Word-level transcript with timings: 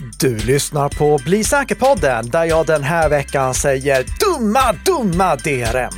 Du 0.00 0.36
lyssnar 0.38 0.88
på 0.88 1.18
Bli 1.24 1.44
säker-podden 1.44 2.30
där 2.30 2.44
jag 2.44 2.66
den 2.66 2.82
här 2.82 3.08
veckan 3.08 3.54
säger 3.54 4.04
dumma, 4.20 4.72
dumma 4.84 5.36
DRM. 5.36 5.92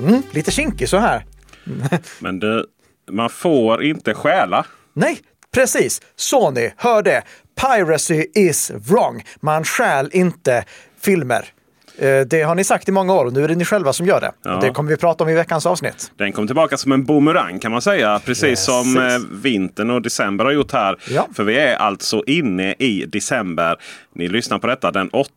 Mm, 0.00 0.22
lite 0.30 0.50
kinkig 0.50 0.88
så 0.88 0.96
här. 0.98 1.26
Men 2.18 2.38
du, 2.38 2.66
man 3.10 3.30
får 3.30 3.84
inte 3.84 4.14
stjäla. 4.14 4.66
Nej, 4.92 5.18
precis. 5.54 6.02
Sony, 6.16 6.70
hör 6.76 7.02
det. 7.02 7.22
Piracy 7.60 8.26
is 8.34 8.70
wrong. 8.70 9.24
Man 9.40 9.64
stjäl 9.64 10.10
inte 10.12 10.64
filmer. 11.00 11.52
Eh, 11.98 12.20
Det 12.20 12.42
har 12.42 12.54
ni 12.54 12.64
sagt 12.64 12.88
i 12.88 12.92
många 12.92 13.14
år 13.14 13.24
och 13.24 13.32
nu 13.32 13.44
är 13.44 13.48
det 13.48 13.54
ni 13.54 13.64
själva 13.64 13.92
som 13.92 14.06
gör 14.06 14.20
det. 14.20 14.32
Ja. 14.44 14.58
Det 14.62 14.70
kommer 14.70 14.90
vi 14.90 14.96
prata 14.96 15.24
om 15.24 15.30
i 15.30 15.34
veckans 15.34 15.66
avsnitt. 15.66 16.12
Den 16.16 16.32
kom 16.32 16.46
tillbaka 16.46 16.76
som 16.76 16.92
en 16.92 17.04
boomerang 17.04 17.58
kan 17.58 17.72
man 17.72 17.82
säga. 17.82 18.20
Precis 18.24 18.40
Precis. 18.42 18.64
som 18.64 18.96
eh, 18.96 19.18
vintern 19.42 19.90
och 19.90 20.02
december 20.02 20.44
har 20.44 20.52
gjort 20.52 20.72
här. 20.72 20.96
Ja. 21.10 21.28
För 21.34 21.44
vi 21.44 21.58
är 21.58 21.76
alltså 21.76 22.22
inne 22.26 22.72
i 22.78 23.04
december. 23.08 23.76
Ni 24.14 24.28
lyssnar 24.28 24.58
på 24.58 24.66
detta 24.66 24.90
den 24.90 25.08
8 25.08 25.28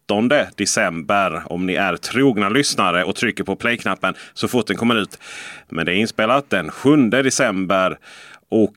december. 0.56 1.44
Om 1.46 1.66
ni 1.66 1.74
är 1.74 1.96
trogna 1.98 2.50
lyssnare 2.50 3.04
och 3.04 3.16
trycker 3.16 3.44
på 3.44 3.56
play-knappen 3.56 4.14
så 4.34 4.48
fort 4.48 4.68
den 4.68 4.78
kommer 4.78 4.96
ut. 4.96 5.20
Men 5.70 5.86
det 5.86 5.92
är 5.92 5.96
inspelat 5.96 6.50
den 6.50 6.72
7 6.72 6.96
december. 7.10 7.98
Och 8.52 8.76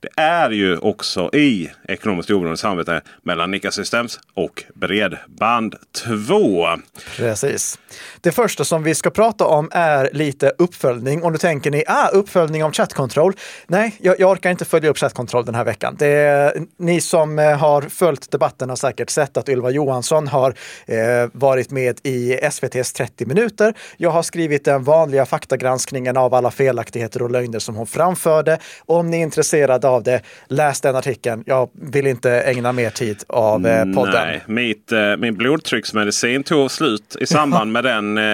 det 0.00 0.08
är 0.16 0.50
ju 0.50 0.78
också 0.78 1.30
i 1.32 1.70
ekonomiskt 1.88 2.30
oberoende 2.30 2.56
samarbete 2.56 3.00
mellan 3.22 3.50
Nika 3.50 3.70
Systems 3.70 4.20
och 4.34 4.64
Bredband2. 4.74 6.80
Precis. 7.16 7.78
Det 8.20 8.32
första 8.32 8.64
som 8.64 8.82
vi 8.82 8.94
ska 8.94 9.10
prata 9.10 9.46
om 9.46 9.68
är 9.72 10.10
lite 10.12 10.52
uppföljning. 10.58 11.22
Och 11.22 11.32
nu 11.32 11.38
tänker 11.38 11.70
ni, 11.70 11.84
ah, 11.86 12.08
uppföljning 12.08 12.64
om 12.64 12.72
chat 12.72 12.94
control. 12.94 13.32
Nej, 13.66 13.96
jag, 14.00 14.20
jag 14.20 14.30
orkar 14.30 14.50
inte 14.50 14.64
följa 14.64 14.90
upp 14.90 14.98
chat 14.98 15.14
control 15.14 15.44
den 15.44 15.54
här 15.54 15.64
veckan. 15.64 15.96
Det 15.98 16.06
är, 16.06 16.62
ni 16.76 17.00
som 17.00 17.38
eh, 17.38 17.58
har 17.58 17.82
följt 17.82 18.30
debatten 18.30 18.68
har 18.68 18.76
säkert 18.76 19.10
sett 19.10 19.36
att 19.36 19.48
Ylva 19.48 19.70
Johansson 19.70 20.28
har 20.28 20.54
eh, 20.86 20.96
varit 21.32 21.70
med 21.70 22.00
i 22.02 22.34
SVTs 22.34 22.92
30 22.92 23.26
minuter. 23.26 23.74
Jag 23.96 24.10
har 24.10 24.22
skrivit 24.22 24.64
den 24.64 24.84
vanliga 24.84 25.26
faktagranskningen 25.26 26.16
av 26.16 26.34
alla 26.34 26.50
felaktigheter 26.50 27.22
och 27.22 27.30
lögner 27.30 27.58
som 27.58 27.76
hon 27.76 27.86
framförde. 27.86 28.58
Om 28.86 29.10
ni 29.10 29.18
är 29.18 29.22
intresserade 29.22 29.88
av 29.90 30.02
det, 30.02 30.22
läs 30.48 30.80
den 30.80 30.96
artikeln. 30.96 31.44
Jag 31.46 31.70
vill 31.72 32.06
inte 32.06 32.30
ägna 32.30 32.72
mer 32.72 32.90
tid 32.90 33.24
av 33.28 33.66
eh, 33.66 33.94
podden. 33.94 34.14
Nej, 34.14 34.42
mitt, 34.46 34.92
eh, 34.92 35.16
min 35.16 35.36
blodtrycksmedicin 35.36 36.42
tog 36.42 36.70
slut 36.70 37.16
i 37.20 37.26
samband 37.26 37.72
med 37.72 37.84
den. 37.84 38.18
Eh, 38.18 38.24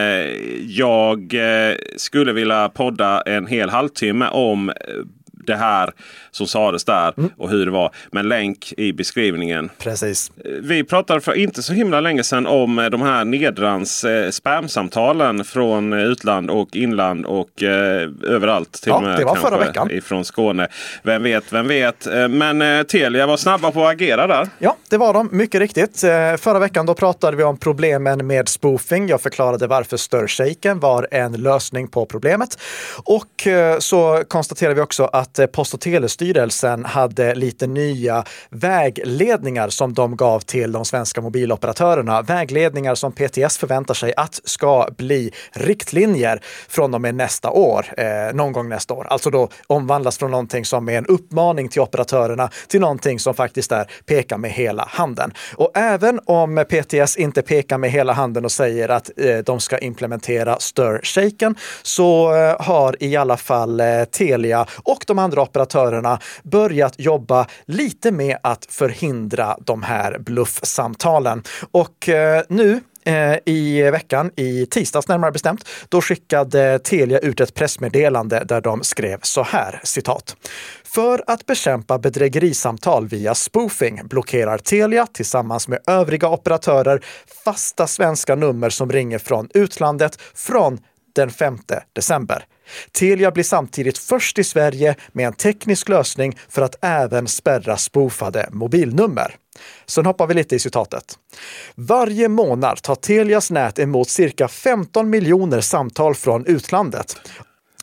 jag 0.66 1.34
eh, 1.34 1.76
skulle 1.96 2.32
vilja 2.32 2.68
podda 2.68 3.20
en 3.20 3.46
hel 3.46 3.70
halvtimme 3.70 4.28
om 4.28 4.68
eh, 4.68 4.74
det 5.46 5.56
här 5.56 5.90
som 6.30 6.46
sades 6.46 6.84
där 6.84 7.12
Mm. 7.18 7.30
och 7.38 7.50
hur 7.50 7.64
det 7.66 7.72
var. 7.72 7.90
Men 8.12 8.28
länk 8.28 8.72
i 8.76 8.92
beskrivningen. 8.92 9.70
Precis. 9.78 10.30
Vi 10.62 10.84
pratade 10.84 11.20
för 11.20 11.32
inte 11.34 11.62
så 11.62 11.72
himla 11.72 12.00
länge 12.00 12.22
sedan 12.24 12.46
om 12.46 12.78
eh, 12.78 12.86
de 12.86 13.02
här 13.02 13.24
nedrans 13.24 14.04
eh, 14.04 14.30
spamsamtalen 14.30 15.44
från 15.44 15.92
eh, 15.92 15.98
utland 15.98 16.50
och 16.50 16.76
inland 16.76 17.26
och 17.26 17.62
eh, 17.62 18.10
överallt. 18.24 18.72
Till 18.72 18.90
Ja, 18.90 19.00
med 19.00 19.18
det 19.18 19.24
var 19.24 19.34
kanske 19.34 19.50
förra 19.50 19.58
veckan. 19.66 19.90
Ifrån 19.90 20.24
Skåne. 20.24 20.68
Vem 21.02 21.22
vet, 21.22 21.52
vem 21.52 21.68
vet. 21.68 22.06
Eh, 22.06 22.28
Men 22.28 22.62
eh, 22.62 22.82
Telia 22.82 23.26
var 23.26 23.36
snabba 23.36 23.70
på 23.70 23.84
att 23.86 23.92
agera 23.94 24.26
där. 24.26 24.48
Ja, 24.58 24.76
det 24.90 24.96
var 24.96 25.14
de. 25.14 25.28
Mycket 25.32 25.60
riktigt. 25.60 26.04
Eh, 26.04 26.36
Förra 26.36 26.58
veckan 26.58 26.86
då 26.86 26.94
pratade 26.94 27.36
vi 27.36 27.42
om 27.44 27.56
problemen 27.58 28.26
med 28.26 28.48
spoofing. 28.48 29.08
Jag 29.08 29.20
förklarade 29.20 29.66
varför 29.66 29.96
störshaken 29.96 30.80
var 30.80 31.08
en 31.10 31.32
lösning 31.32 31.88
på 31.88 32.06
problemet. 32.06 32.58
Och 33.04 33.46
eh, 33.46 33.78
så 33.78 34.24
konstaterade 34.28 34.74
vi 34.74 34.80
också 34.80 35.04
att 35.04 35.35
Eh, 35.38 35.46
Post 35.46 35.74
och 35.74 35.80
telestyrelsen 35.80 36.84
hade 36.84 37.34
lite 37.34 37.66
nya 37.66 38.24
vägledningar 38.50 39.68
som 39.68 39.94
de 39.94 40.16
gav 40.16 40.40
till 40.40 40.72
de 40.72 40.84
svenska 40.84 41.20
mobiloperatörerna. 41.20 42.22
Vägledningar 42.22 42.94
som 42.94 43.12
PTS 43.12 43.58
förväntar 43.58 43.94
sig 43.94 44.12
att 44.16 44.40
ska 44.44 44.88
bli 44.96 45.32
riktlinjer 45.52 46.40
från 46.68 46.94
och 46.94 47.00
med 47.00 47.14
nästa 47.14 47.50
år, 47.50 47.86
eh, 47.96 48.34
någon 48.34 48.52
gång 48.52 48.68
nästa 48.68 48.94
år. 48.94 49.06
Alltså 49.10 49.30
då 49.30 49.48
omvandlas 49.66 50.18
från 50.18 50.30
någonting 50.30 50.64
som 50.64 50.88
är 50.88 50.98
en 50.98 51.06
uppmaning 51.06 51.68
till 51.68 51.80
operatörerna 51.80 52.50
till 52.68 52.80
någonting 52.80 53.18
som 53.18 53.34
faktiskt 53.34 53.72
är 53.72 53.90
pekar 54.06 54.38
med 54.38 54.50
hela 54.50 54.84
handen. 54.90 55.32
Och 55.56 55.70
även 55.74 56.20
om 56.24 56.64
PTS 56.68 57.16
inte 57.16 57.42
pekar 57.42 57.78
med 57.78 57.90
hela 57.90 58.12
handen 58.12 58.44
och 58.44 58.52
säger 58.52 58.88
att 58.88 59.10
eh, 59.16 59.38
de 59.38 59.60
ska 59.60 59.78
implementera 59.78 60.58
stir-shaken 60.58 61.56
så 61.82 62.34
eh, 62.34 62.60
har 62.60 62.96
i 63.00 63.16
alla 63.16 63.36
fall 63.36 63.80
eh, 63.80 64.04
Telia 64.04 64.66
och 64.82 65.04
de 65.06 65.18
andra 65.26 65.42
operatörerna 65.42 66.18
börjat 66.42 66.94
jobba 66.98 67.46
lite 67.66 68.12
med 68.12 68.36
att 68.42 68.66
förhindra 68.70 69.56
de 69.60 69.82
här 69.82 70.18
bluffsamtalen. 70.18 71.42
Och 71.70 72.08
eh, 72.08 72.42
nu 72.48 72.80
eh, 73.04 73.36
i 73.44 73.82
veckan, 73.82 74.30
i 74.36 74.66
tisdags 74.66 75.08
närmare 75.08 75.32
bestämt, 75.32 75.68
då 75.88 76.00
skickade 76.00 76.78
Telia 76.78 77.18
ut 77.18 77.40
ett 77.40 77.54
pressmeddelande 77.54 78.44
där 78.44 78.60
de 78.60 78.82
skrev 78.82 79.18
så 79.22 79.42
här, 79.42 79.80
citat. 79.84 80.36
För 80.84 81.24
att 81.26 81.46
bekämpa 81.46 81.98
bedrägerisamtal 81.98 83.08
via 83.08 83.34
spoofing 83.34 84.00
blockerar 84.04 84.58
Telia 84.58 85.06
tillsammans 85.06 85.68
med 85.68 85.78
övriga 85.86 86.28
operatörer 86.28 87.04
fasta 87.44 87.86
svenska 87.86 88.34
nummer 88.34 88.70
som 88.70 88.92
ringer 88.92 89.18
från 89.18 89.48
utlandet 89.54 90.18
från 90.34 90.78
den 91.14 91.30
5 91.30 91.58
december. 91.92 92.44
Telia 92.92 93.30
blir 93.30 93.44
samtidigt 93.44 93.98
först 93.98 94.38
i 94.38 94.44
Sverige 94.44 94.94
med 95.12 95.26
en 95.26 95.32
teknisk 95.32 95.88
lösning 95.88 96.38
för 96.48 96.62
att 96.62 96.76
även 96.80 97.26
spärra 97.26 97.76
spoofade 97.76 98.48
mobilnummer. 98.52 99.34
Sen 99.86 100.06
hoppar 100.06 100.26
vi 100.26 100.34
lite 100.34 100.56
i 100.56 100.58
citatet. 100.58 101.18
Varje 101.74 102.28
månad 102.28 102.82
tar 102.82 102.94
Telias 102.94 103.50
nät 103.50 103.78
emot 103.78 104.08
cirka 104.08 104.48
15 104.48 105.10
miljoner 105.10 105.60
samtal 105.60 106.14
från 106.14 106.46
utlandet. 106.46 107.16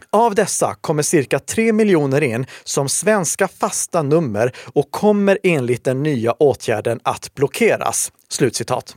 Av 0.09 0.35
dessa 0.35 0.75
kommer 0.81 1.03
cirka 1.03 1.39
3 1.39 1.73
miljoner 1.73 2.23
in 2.23 2.45
som 2.63 2.89
svenska 2.89 3.47
fasta 3.47 4.03
nummer 4.03 4.51
och 4.73 4.91
kommer 4.91 5.39
enligt 5.43 5.83
den 5.83 6.03
nya 6.03 6.33
åtgärden 6.33 6.99
att 7.03 7.33
blockeras. 7.33 8.11
Slutcitat. 8.29 8.95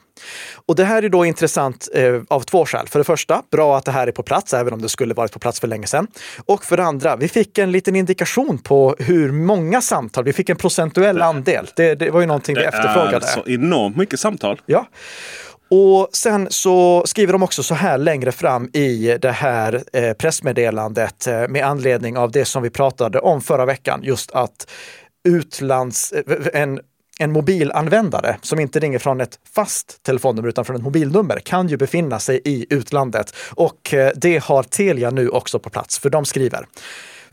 Och 0.66 0.74
det 0.76 0.84
här 0.84 1.02
är 1.02 1.08
då 1.08 1.24
intressant 1.24 1.88
eh, 1.94 2.20
av 2.28 2.40
två 2.40 2.66
skäl. 2.66 2.88
För 2.88 2.98
det 2.98 3.04
första, 3.04 3.42
bra 3.50 3.76
att 3.76 3.84
det 3.84 3.92
här 3.92 4.06
är 4.06 4.12
på 4.12 4.22
plats, 4.22 4.54
även 4.54 4.72
om 4.72 4.82
det 4.82 4.88
skulle 4.88 5.14
varit 5.14 5.32
på 5.32 5.38
plats 5.38 5.60
för 5.60 5.68
länge 5.68 5.86
sedan. 5.86 6.06
Och 6.46 6.64
för 6.64 6.76
det 6.76 6.84
andra, 6.84 7.16
vi 7.16 7.28
fick 7.28 7.58
en 7.58 7.72
liten 7.72 7.96
indikation 7.96 8.58
på 8.58 8.96
hur 8.98 9.32
många 9.32 9.80
samtal, 9.80 10.24
vi 10.24 10.32
fick 10.32 10.48
en 10.48 10.56
procentuell 10.56 11.22
andel. 11.22 11.66
Det, 11.76 11.94
det 11.94 12.10
var 12.10 12.20
ju 12.20 12.26
någonting 12.26 12.54
vi 12.54 12.60
Det 12.60 12.68
efterfrågade. 12.68 13.16
är 13.26 13.30
så 13.30 13.42
enormt 13.46 13.96
mycket 13.96 14.20
samtal. 14.20 14.60
Ja. 14.66 14.86
Och 15.70 16.08
sen 16.12 16.46
så 16.50 17.02
skriver 17.06 17.32
de 17.32 17.42
också 17.42 17.62
så 17.62 17.74
här 17.74 17.98
längre 17.98 18.32
fram 18.32 18.70
i 18.72 19.18
det 19.20 19.30
här 19.30 19.82
eh, 19.92 20.12
pressmeddelandet 20.12 21.26
eh, 21.26 21.48
med 21.48 21.64
anledning 21.66 22.18
av 22.18 22.30
det 22.30 22.44
som 22.44 22.62
vi 22.62 22.70
pratade 22.70 23.18
om 23.18 23.40
förra 23.40 23.64
veckan, 23.64 24.00
just 24.02 24.30
att 24.30 24.70
utlands, 25.28 26.12
eh, 26.12 26.62
en, 26.62 26.80
en 27.18 27.32
mobilanvändare 27.32 28.36
som 28.42 28.60
inte 28.60 28.80
ringer 28.80 28.98
från 28.98 29.20
ett 29.20 29.38
fast 29.54 30.02
telefonnummer 30.02 30.48
utan 30.48 30.64
från 30.64 30.76
ett 30.76 30.82
mobilnummer 30.82 31.38
kan 31.38 31.68
ju 31.68 31.76
befinna 31.76 32.18
sig 32.18 32.40
i 32.44 32.66
utlandet. 32.70 33.34
Och 33.50 33.94
eh, 33.94 34.12
det 34.16 34.42
har 34.42 34.62
Telia 34.62 35.10
nu 35.10 35.28
också 35.28 35.58
på 35.58 35.70
plats, 35.70 35.98
för 35.98 36.10
de 36.10 36.24
skriver 36.24 36.66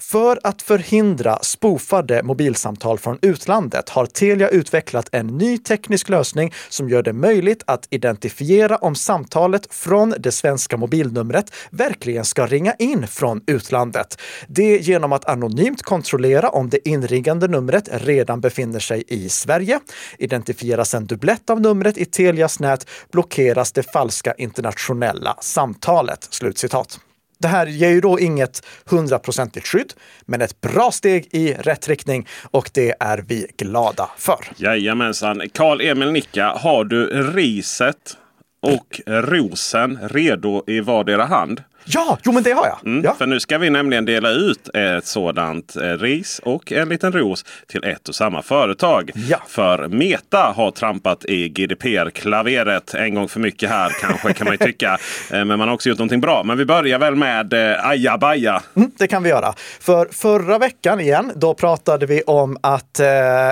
för 0.03 0.39
att 0.43 0.61
förhindra 0.61 1.39
spoofade 1.41 2.23
mobilsamtal 2.23 2.99
från 2.99 3.19
utlandet 3.21 3.89
har 3.89 4.05
Telia 4.05 4.49
utvecklat 4.49 5.09
en 5.11 5.27
ny 5.27 5.57
teknisk 5.57 6.09
lösning 6.09 6.53
som 6.69 6.89
gör 6.89 7.03
det 7.03 7.13
möjligt 7.13 7.63
att 7.67 7.87
identifiera 7.89 8.77
om 8.77 8.95
samtalet 8.95 9.73
från 9.73 10.13
det 10.19 10.31
svenska 10.31 10.77
mobilnumret 10.77 11.53
verkligen 11.69 12.25
ska 12.25 12.45
ringa 12.45 12.73
in 12.73 13.07
från 13.07 13.41
utlandet. 13.47 14.21
Det 14.47 14.77
genom 14.77 15.13
att 15.13 15.25
anonymt 15.25 15.81
kontrollera 15.81 16.49
om 16.49 16.69
det 16.69 16.89
inringande 16.89 17.47
numret 17.47 17.89
redan 17.91 18.41
befinner 18.41 18.79
sig 18.79 19.03
i 19.07 19.29
Sverige. 19.29 19.79
Identifieras 20.17 20.93
en 20.93 21.05
dubblett 21.05 21.49
av 21.49 21.61
numret 21.61 21.97
i 21.97 22.05
Telias 22.05 22.59
nät 22.59 22.89
blockeras 23.11 23.71
det 23.71 23.83
falska 23.83 24.33
internationella 24.33 25.37
samtalet. 25.39 26.27
Slutcitat. 26.29 26.99
Det 27.37 27.47
här 27.47 27.67
ger 27.67 27.89
ju 27.89 28.01
då 28.01 28.19
inget 28.19 28.65
hundraprocentigt 28.85 29.67
skydd, 29.67 29.93
men 30.25 30.41
ett 30.41 30.61
bra 30.61 30.91
steg 30.91 31.27
i 31.31 31.53
rätt 31.53 31.87
riktning 31.87 32.27
och 32.51 32.69
det 32.73 32.95
är 32.99 33.23
vi 33.27 33.47
glada 33.57 34.09
för. 34.17 34.47
Jajamensan. 34.57 35.41
Karl-Emil 35.53 36.11
Nicka, 36.11 36.45
har 36.45 36.83
du 36.83 37.05
riset 37.21 38.17
och 38.63 39.01
rosen 39.05 39.99
redo 40.01 40.63
i 40.67 40.79
vardera 40.79 41.25
hand. 41.25 41.63
Ja, 41.85 42.17
jo 42.23 42.31
men 42.31 42.43
det 42.43 42.51
har 42.51 42.67
jag. 42.67 42.77
Mm, 42.85 43.03
ja. 43.03 43.15
För 43.17 43.25
nu 43.25 43.39
ska 43.39 43.57
vi 43.57 43.69
nämligen 43.69 44.05
dela 44.05 44.29
ut 44.29 44.69
ett 44.73 45.05
sådant 45.05 45.75
eh, 45.75 45.81
ris 45.81 46.41
och 46.43 46.71
en 46.71 46.89
liten 46.89 47.11
ros 47.11 47.45
till 47.67 47.83
ett 47.83 48.09
och 48.09 48.15
samma 48.15 48.41
företag. 48.41 49.11
Ja. 49.29 49.37
För 49.47 49.87
Meta 49.87 50.53
har 50.55 50.71
trampat 50.71 51.25
i 51.25 51.49
GDPR-klaveret 51.49 52.93
en 52.93 53.15
gång 53.15 53.27
för 53.27 53.39
mycket 53.39 53.69
här 53.69 53.91
kanske 54.01 54.33
kan 54.33 54.45
man 54.45 54.53
ju 54.53 54.65
tycka. 54.65 54.97
Eh, 55.31 55.45
Men 55.45 55.59
man 55.59 55.67
har 55.67 55.75
också 55.75 55.89
gjort 55.89 55.97
någonting 55.97 56.21
bra. 56.21 56.43
Men 56.43 56.57
vi 56.57 56.65
börjar 56.65 56.99
väl 56.99 57.15
med 57.15 57.53
eh, 57.53 57.87
ajabaja. 57.87 58.61
Mm, 58.75 58.91
det 58.97 59.07
kan 59.07 59.23
vi 59.23 59.29
göra. 59.29 59.53
För 59.79 60.07
förra 60.11 60.57
veckan 60.57 60.99
igen, 60.99 61.31
då 61.35 61.53
pratade 61.53 62.05
vi 62.05 62.21
om 62.21 62.57
att 62.61 62.99
eh, 62.99 63.07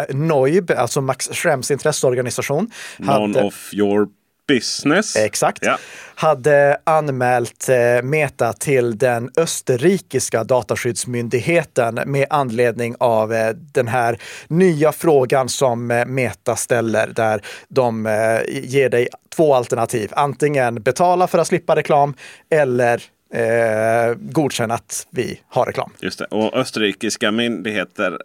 NOIB, 0.09 0.71
alltså 0.71 1.01
Max 1.01 1.29
Schrems 1.33 1.71
intresseorganisation, 1.71 2.71
None 2.97 3.11
hade, 3.11 3.43
of 3.43 3.73
your 3.73 4.07
business. 4.55 5.15
exakt, 5.15 5.59
Ja. 5.65 5.77
hade 6.15 6.77
anmält 6.83 7.69
eh, 7.69 8.01
Meta 8.03 8.53
till 8.53 8.97
den 8.97 9.29
österrikiska 9.37 10.43
dataskyddsmyndigheten 10.43 11.99
med 12.05 12.27
anledning 12.29 12.95
av 12.99 13.33
eh, 13.33 13.49
den 13.55 13.87
här 13.87 14.17
nya 14.47 14.91
frågan 14.91 15.49
som 15.49 15.91
eh, 15.91 16.05
Meta 16.05 16.55
ställer 16.55 17.07
där 17.07 17.41
de 17.67 18.05
ger 18.47 18.89
dig 18.89 19.07
två 19.35 19.53
alternativ. 19.55 20.11
Antingen 20.15 20.75
betala 20.83 21.27
för 21.27 21.37
att 21.37 21.47
slippa 21.47 21.75
reklam 21.75 22.13
eller 22.49 23.01
eh, 23.33 24.15
godkänna 24.19 24.73
att 24.73 25.07
vi 25.09 25.39
har 25.49 25.65
reklam. 25.65 25.91
Just 25.99 26.19
det. 26.19 26.25
Och 26.25 26.57
österrikiska 26.57 27.31
myndigheter 27.31 28.17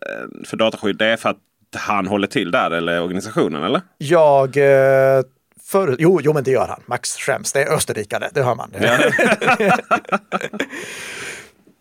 för 0.44 0.56
dataskydd, 0.56 0.96
det 0.96 1.06
är 1.06 1.16
för 1.16 1.28
att 1.28 1.36
han 1.76 2.06
håller 2.06 2.26
till 2.26 2.50
där 2.50 2.70
eller 2.70 3.02
organisationen 3.02 3.64
eller? 3.64 3.80
Jag 3.98 4.56
eh, 4.56 5.22
för, 5.66 5.96
jo, 5.98 6.20
jo, 6.22 6.32
men 6.32 6.44
det 6.44 6.50
gör 6.50 6.68
han. 6.68 6.82
Max 6.86 7.16
Schrems, 7.16 7.52
det 7.52 7.62
är 7.62 7.72
österrikare, 7.72 8.30
det 8.32 8.42
hör 8.42 8.54
man. 8.54 8.70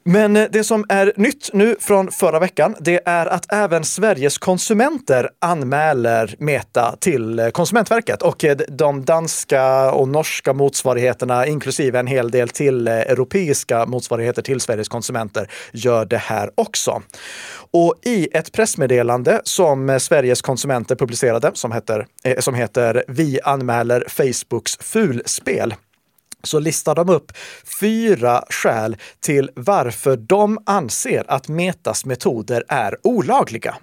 Men 0.10 0.36
eh, 0.36 0.48
det 0.52 0.64
som 0.64 0.86
är 0.90 1.14
nytt 1.16 1.50
nu 1.54 1.76
från 1.80 2.12
förra 2.12 2.40
veckan, 2.40 2.76
det 2.80 3.02
är 3.06 3.26
att 3.26 3.54
även 3.54 3.84
Sveriges 3.84 4.38
konsumenter 4.38 5.30
anmäler 5.42 6.36
Meta 6.40 6.96
till 7.00 7.40
eh, 7.40 7.50
Konsumentverket 7.50 8.22
och 8.22 8.46
eh, 8.46 8.58
de 8.58 9.06
danska 9.06 9.92
och 9.92 10.08
norska 10.08 10.54
motsvarigheterna, 10.54 11.48
inklusive 11.48 12.00
en 12.00 12.08
hel 12.08 12.32
del 12.32 12.50
till 12.50 12.88
europeiska 12.88 13.86
motsvarigheter 13.86 14.42
till 14.42 14.60
Sveriges 14.60 14.88
konsumenter, 14.88 15.50
gör 15.74 16.06
det 16.06 16.18
här 16.18 16.52
också. 16.56 17.02
Och 17.72 17.96
i 18.04 18.28
ett 18.34 18.52
pressmeddelande 18.52 19.42
som 19.44 20.00
Sveriges 20.00 20.42
konsumenter 20.42 20.96
publicerade, 20.96 21.52
som 21.54 21.72
heter, 21.72 22.08
som 22.40 22.54
heter 22.56 23.04
Vi 23.08 23.40
anmäler 23.44 24.06
Facebooks 24.08 24.78
fulspel, 24.78 25.74
så 26.46 26.60
listar 26.60 26.96
de 26.96 27.10
upp 27.10 27.32
fyra 27.80 28.44
skäl 28.50 28.98
till 29.20 29.52
varför 29.56 30.18
de 30.18 30.60
anser 30.66 31.24
att 31.28 31.48
Metas 31.48 32.06
metoder 32.06 32.64
är 32.68 32.98
olagliga. 33.04 33.76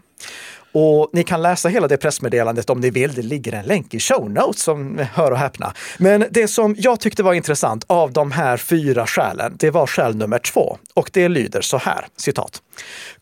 Och 0.73 1.11
ni 1.12 1.25
kan 1.25 1.43
läsa 1.43 1.69
hela 1.69 1.88
det 1.88 1.97
pressmeddelandet 1.97 2.70
om 2.70 2.81
ni 2.81 2.91
vill. 2.91 3.14
Det 3.14 3.23
ligger 3.23 3.53
en 3.53 3.64
länk 3.64 3.94
i 3.94 4.00
show 4.00 4.31
notes 4.31 4.62
som 4.62 4.99
hör 5.12 5.31
och 5.31 5.38
häpna. 5.38 5.75
Men 5.99 6.25
det 6.31 6.49
som 6.49 6.75
jag 6.79 7.00
tyckte 7.00 7.23
var 7.23 7.35
intressant 7.35 7.85
av 7.87 8.12
de 8.12 8.32
här 8.32 8.56
fyra 8.56 9.06
skälen, 9.06 9.56
det 9.59 9.70
var 9.70 9.87
skäl 9.87 10.17
nummer 10.17 10.38
två. 10.38 10.79
Och 10.94 11.11
det 11.12 11.29
lyder 11.29 11.61
så 11.61 11.76
här, 11.76 12.06
citat. 12.17 12.62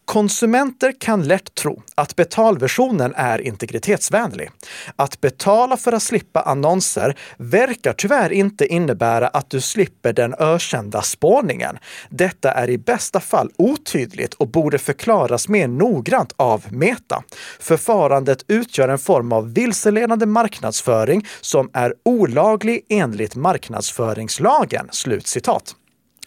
Konsumenter 0.04 0.94
kan 1.00 1.22
lätt 1.22 1.54
tro 1.54 1.82
att 1.94 2.16
betalversionen 2.16 3.14
är 3.16 3.40
integritetsvänlig. 3.40 4.50
Att 4.96 5.20
betala 5.20 5.76
för 5.76 5.92
att 5.92 6.02
slippa 6.02 6.40
annonser 6.40 7.18
verkar 7.36 7.92
tyvärr 7.92 8.32
inte 8.32 8.66
innebära 8.66 9.28
att 9.28 9.50
du 9.50 9.60
slipper 9.60 10.12
den 10.12 10.34
ökända 10.38 11.02
spårningen. 11.02 11.78
Detta 12.08 12.52
är 12.52 12.70
i 12.70 12.78
bästa 12.78 13.20
fall 13.20 13.50
otydligt 13.56 14.34
och 14.34 14.48
borde 14.48 14.78
förklaras 14.78 15.48
mer 15.48 15.68
noggrant 15.68 16.32
av 16.36 16.64
Meta. 16.70 17.22
Förfarandet 17.60 18.44
utgör 18.48 18.88
en 18.88 18.98
form 18.98 19.32
av 19.32 19.54
vilseledande 19.54 20.26
marknadsföring 20.26 21.26
som 21.40 21.70
är 21.72 21.94
olaglig 22.04 22.86
enligt 22.88 23.36
marknadsföringslagen. 23.36 24.88
Slut 24.92 25.26
citat. 25.26 25.74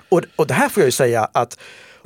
Och, 0.09 0.21
och 0.35 0.47
det 0.47 0.53
här 0.53 0.69
får 0.69 0.81
jag 0.81 0.87
ju 0.87 0.91
säga 0.91 1.29
att 1.33 1.57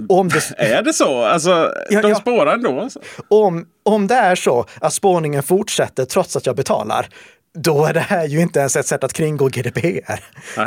om 0.09 0.29
det, 0.29 0.53
Är 0.57 0.81
det 0.81 0.93
så? 0.93 1.23
Alltså, 1.23 1.73
Ja, 1.89 2.01
de 2.01 2.09
ja. 2.09 2.15
spårar 2.15 2.53
ändå? 2.53 2.79
Alltså. 2.79 2.99
om, 3.27 3.65
om 3.83 4.07
det 4.07 4.15
är 4.15 4.35
så 4.35 4.65
att 4.81 4.93
spårningen 4.93 5.43
fortsätter 5.43 6.05
trots 6.05 6.35
att 6.35 6.45
jag 6.45 6.55
betalar, 6.55 7.07
då 7.57 7.85
är 7.85 7.93
det 7.93 7.99
här 7.99 8.27
ju 8.27 8.41
inte 8.41 8.59
ens 8.59 8.75
ett 8.75 8.87
sätt 8.87 9.03
att 9.03 9.13
kringgå 9.13 9.47
GDPR. 9.47 10.19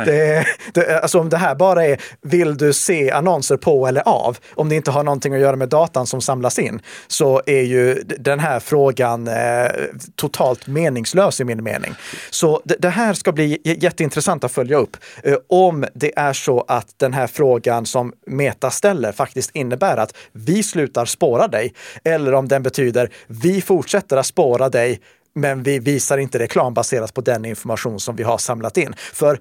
Det, 0.05 0.45
det, 0.73 0.99
alltså 1.01 1.19
om 1.19 1.29
det 1.29 1.37
här 1.37 1.55
bara 1.55 1.85
är, 1.85 2.01
vill 2.21 2.57
du 2.57 2.73
se 2.73 3.11
annonser 3.11 3.57
på 3.57 3.87
eller 3.87 4.01
av, 4.07 4.37
om 4.55 4.69
det 4.69 4.75
inte 4.75 4.91
har 4.91 5.03
någonting 5.03 5.33
att 5.33 5.39
göra 5.39 5.55
med 5.55 5.69
datan 5.69 6.07
som 6.07 6.21
samlas 6.21 6.59
in, 6.59 6.81
så 7.07 7.41
är 7.45 7.61
ju 7.61 8.03
den 8.03 8.39
här 8.39 8.59
frågan 8.59 9.27
eh, 9.27 9.71
totalt 10.15 10.67
meningslös 10.67 11.41
i 11.41 11.43
min 11.43 11.63
mening. 11.63 11.95
Så 12.29 12.61
det, 12.63 12.75
det 12.79 12.89
här 12.89 13.13
ska 13.13 13.31
bli 13.31 13.61
jätteintressant 13.63 14.43
att 14.43 14.51
följa 14.51 14.77
upp. 14.77 14.97
Eh, 15.23 15.35
om 15.47 15.85
det 15.93 16.17
är 16.19 16.33
så 16.33 16.65
att 16.67 16.87
den 16.97 17.13
här 17.13 17.27
frågan 17.27 17.85
som 17.85 18.13
Meta 18.27 18.71
ställer 18.71 19.11
faktiskt 19.11 19.51
innebär 19.53 19.97
att 19.97 20.17
vi 20.31 20.63
slutar 20.63 21.05
spåra 21.05 21.47
dig, 21.47 21.73
eller 22.03 22.33
om 22.33 22.47
den 22.47 22.63
betyder 22.63 23.09
vi 23.27 23.61
fortsätter 23.61 24.17
att 24.17 24.25
spåra 24.25 24.69
dig 24.69 24.99
men 25.35 25.63
vi 25.63 25.79
visar 25.79 26.17
inte 26.17 26.39
reklam 26.39 26.73
baserat 26.73 27.13
på 27.13 27.21
den 27.21 27.45
information 27.45 27.99
som 27.99 28.15
vi 28.15 28.23
har 28.23 28.37
samlat 28.37 28.77
in. 28.77 28.93
För 29.13 29.39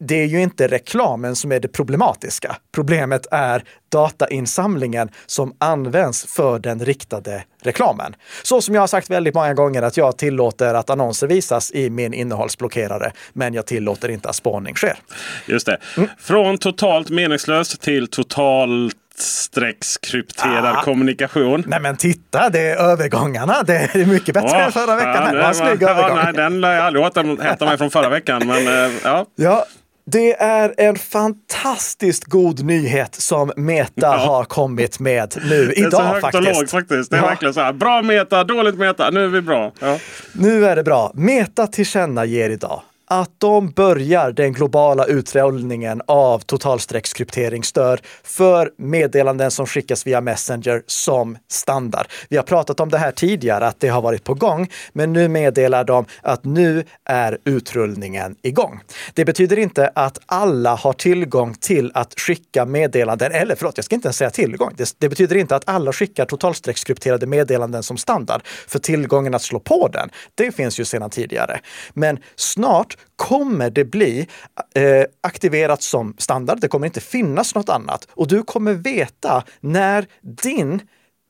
det 0.00 0.22
är 0.22 0.26
ju 0.26 0.42
inte 0.42 0.68
reklamen 0.68 1.36
som 1.36 1.52
är 1.52 1.60
det 1.60 1.68
problematiska. 1.68 2.56
Problemet 2.72 3.26
är 3.30 3.64
datainsamlingen 3.88 5.08
som 5.26 5.54
används 5.58 6.26
för 6.26 6.58
den 6.58 6.84
riktade 6.84 7.44
reklamen. 7.62 8.14
Så 8.42 8.60
som 8.60 8.74
jag 8.74 8.82
har 8.82 8.86
sagt 8.86 9.10
väldigt 9.10 9.34
många 9.34 9.54
gånger 9.54 9.82
att 9.82 9.96
jag 9.96 10.18
tillåter 10.18 10.74
att 10.74 10.90
annonser 10.90 11.26
visas 11.26 11.72
i 11.72 11.90
min 11.90 12.14
innehållsblockerare, 12.14 13.12
men 13.32 13.54
jag 13.54 13.66
tillåter 13.66 14.08
inte 14.08 14.28
att 14.28 14.36
spårning 14.36 14.74
sker. 14.74 14.98
Just 15.46 15.66
det. 15.66 15.78
Mm. 15.96 16.08
Från 16.18 16.58
totalt 16.58 17.10
meningslöst 17.10 17.80
till 17.80 18.06
totalt 18.06 18.96
streckskrypterad 19.22 20.76
Ah. 20.76 20.82
kommunikation. 20.82 21.64
Nej 21.66 21.80
men 21.80 21.96
titta, 21.96 22.50
det 22.50 22.60
är 22.60 22.76
övergångarna. 22.76 23.62
Det 23.62 23.76
är 23.76 24.06
mycket 24.06 24.34
bättre 24.34 24.58
än 24.64 24.72
förra 24.72 24.96
veckan. 24.96 25.14
här. 25.22 25.32
det 25.34 25.40
var 25.40 25.48
en 25.48 25.54
snygg 25.54 25.82
ja, 25.82 25.88
övergång. 25.90 26.16
nej, 26.24 26.32
den 26.32 26.60
lär 26.60 26.74
jag 26.74 26.84
aldrig 26.84 27.04
återhämta 27.04 27.64
mig 27.64 27.78
från 27.78 27.90
förra 27.90 28.08
veckan. 28.08 28.42
Men, 28.46 28.66
eh, 28.86 28.90
ja. 29.04 29.26
Ja, 29.36 29.64
det 30.10 30.32
är 30.42 30.74
en 30.76 30.96
fantastiskt 30.96 32.24
god 32.24 32.64
nyhet 32.64 33.14
som 33.14 33.52
Meta 33.56 33.90
Ja. 33.96 34.16
har 34.16 34.44
kommit 34.44 34.98
med 35.00 35.34
nu 35.50 35.66
Det 35.66 35.72
är 35.72 35.82
så 35.82 35.86
idag 35.88 36.02
högt 36.02 36.20
faktiskt. 36.20 36.48
och 36.48 36.54
lågt 36.60 36.70
faktiskt. 36.70 37.10
Det 37.10 37.16
är 37.16 37.20
Ja. 37.20 37.26
verkligen 37.26 37.54
så 37.54 37.60
här. 37.60 37.72
Bra 37.72 38.02
meta, 38.02 38.44
dåligt 38.44 38.74
meta. 38.78 39.10
Nu 39.10 39.24
är 39.24 39.28
vi 39.28 39.40
bra. 39.42 39.72
Ja. 39.80 39.98
Nu 40.32 40.66
är 40.66 40.76
det 40.76 40.82
bra. 40.82 41.10
Meta 41.14 41.66
tillkännager 41.66 42.50
idag 42.50 42.82
att 43.10 43.30
de 43.38 43.70
börjar 43.70 44.32
den 44.32 44.52
globala 44.52 45.04
utrullningen 45.04 46.02
av 46.06 46.38
totalstreckskrypteringsstöd 46.38 48.00
för 48.22 48.70
meddelanden 48.76 49.50
som 49.50 49.66
skickas 49.66 50.06
via 50.06 50.20
Messenger 50.20 50.82
som 50.86 51.38
standard. 51.48 52.06
Vi 52.28 52.36
har 52.36 52.44
pratat 52.44 52.80
om 52.80 52.88
det 52.88 52.98
här 52.98 53.12
tidigare, 53.12 53.66
att 53.66 53.80
det 53.80 53.88
har 53.88 54.02
varit 54.02 54.24
på 54.24 54.34
gång, 54.34 54.70
men 54.92 55.12
nu 55.12 55.28
meddelar 55.28 55.84
de 55.84 56.04
att 56.22 56.44
nu 56.44 56.84
är 57.04 57.38
utrullningen 57.44 58.36
igång. 58.42 58.80
Det 59.14 59.24
betyder 59.24 59.58
inte 59.58 59.90
att 59.94 60.18
alla 60.26 60.74
har 60.74 60.92
tillgång 60.92 61.54
till 61.54 61.90
att 61.94 62.20
skicka 62.20 62.64
meddelanden, 62.64 63.32
eller 63.32 63.54
förlåt, 63.54 63.76
jag 63.76 63.84
ska 63.84 63.94
inte 63.94 64.06
ens 64.06 64.16
säga 64.16 64.30
tillgång. 64.30 64.72
Det, 64.76 64.94
det 64.98 65.08
betyder 65.08 65.36
inte 65.36 65.56
att 65.56 65.68
alla 65.68 65.92
skickar 65.92 66.24
totalstreckskrypterade 66.24 67.26
meddelanden 67.26 67.82
som 67.82 67.96
standard, 67.96 68.40
för 68.44 68.78
tillgången 68.78 69.34
att 69.34 69.42
slå 69.42 69.60
på 69.60 69.88
den, 69.88 70.10
det 70.34 70.52
finns 70.52 70.80
ju 70.80 70.84
sedan 70.84 71.10
tidigare. 71.10 71.60
Men 71.94 72.18
snart 72.36 72.97
kommer 73.16 73.70
det 73.70 73.84
bli 73.84 74.26
eh, 74.74 75.04
aktiverat 75.20 75.82
som 75.82 76.14
standard. 76.18 76.60
Det 76.60 76.68
kommer 76.68 76.86
inte 76.86 77.00
finnas 77.00 77.54
något 77.54 77.68
annat 77.68 78.08
och 78.10 78.28
du 78.28 78.42
kommer 78.42 78.74
veta 78.74 79.44
när 79.60 80.06
din 80.42 80.80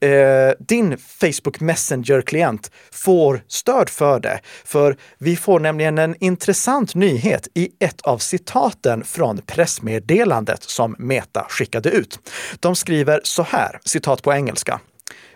eh, 0.00 0.52
din 0.58 0.98
Facebook 0.98 1.60
Messenger-klient 1.60 2.70
får 2.92 3.42
stöd 3.48 3.88
för 3.88 4.20
det. 4.20 4.40
För 4.64 4.96
vi 5.18 5.36
får 5.36 5.60
nämligen 5.60 5.98
en 5.98 6.14
intressant 6.20 6.94
nyhet 6.94 7.48
i 7.54 7.68
ett 7.78 8.00
av 8.00 8.18
citaten 8.18 9.04
från 9.04 9.38
pressmeddelandet 9.38 10.62
som 10.62 10.96
Meta 10.98 11.46
skickade 11.48 11.90
ut. 11.90 12.18
De 12.60 12.76
skriver 12.76 13.20
så 13.24 13.42
här, 13.42 13.80
citat 13.84 14.22
på 14.22 14.32
engelska. 14.32 14.80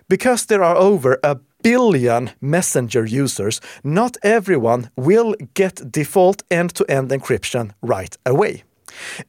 Because 0.08 0.48
there 0.48 0.66
are 0.66 0.78
over 0.78 1.18
a 1.22 1.36
billion 1.62 2.30
messenger 2.40 3.04
users, 3.04 3.60
not 3.82 4.16
everyone 4.22 4.90
will 4.96 5.34
get 5.54 5.92
default 5.92 6.42
end-to-end 6.50 7.10
encryption 7.10 7.72
right 7.80 8.16
away. 8.24 8.64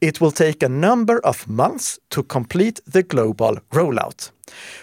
It 0.00 0.20
will 0.20 0.32
take 0.32 0.62
a 0.62 0.68
number 0.68 1.20
of 1.20 1.48
months 1.48 1.98
to 2.10 2.22
complete 2.22 2.80
the 2.86 3.02
global 3.02 3.58
rollout. 3.72 4.30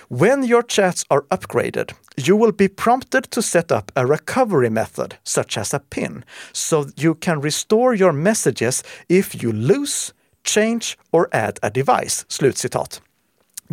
When 0.09 0.43
your 0.43 0.63
chats 0.63 1.05
are 1.09 1.23
upgraded, 1.29 1.93
you 2.17 2.35
will 2.35 2.51
be 2.51 2.67
prompted 2.67 3.31
to 3.31 3.41
set 3.41 3.71
up 3.71 3.91
a 3.95 4.05
recovery 4.05 4.69
method, 4.69 5.17
such 5.23 5.57
as 5.57 5.73
a 5.73 5.79
PIN, 5.79 6.25
so 6.51 6.87
you 6.97 7.15
can 7.15 7.39
restore 7.39 7.93
your 7.93 8.13
messages 8.13 8.83
if 9.07 9.41
you 9.41 9.51
lose, 9.51 10.13
change 10.43 10.97
or 11.11 11.29
add 11.31 11.59
a 11.63 11.69
device. 11.69 12.25
Slutcitat. 12.27 12.99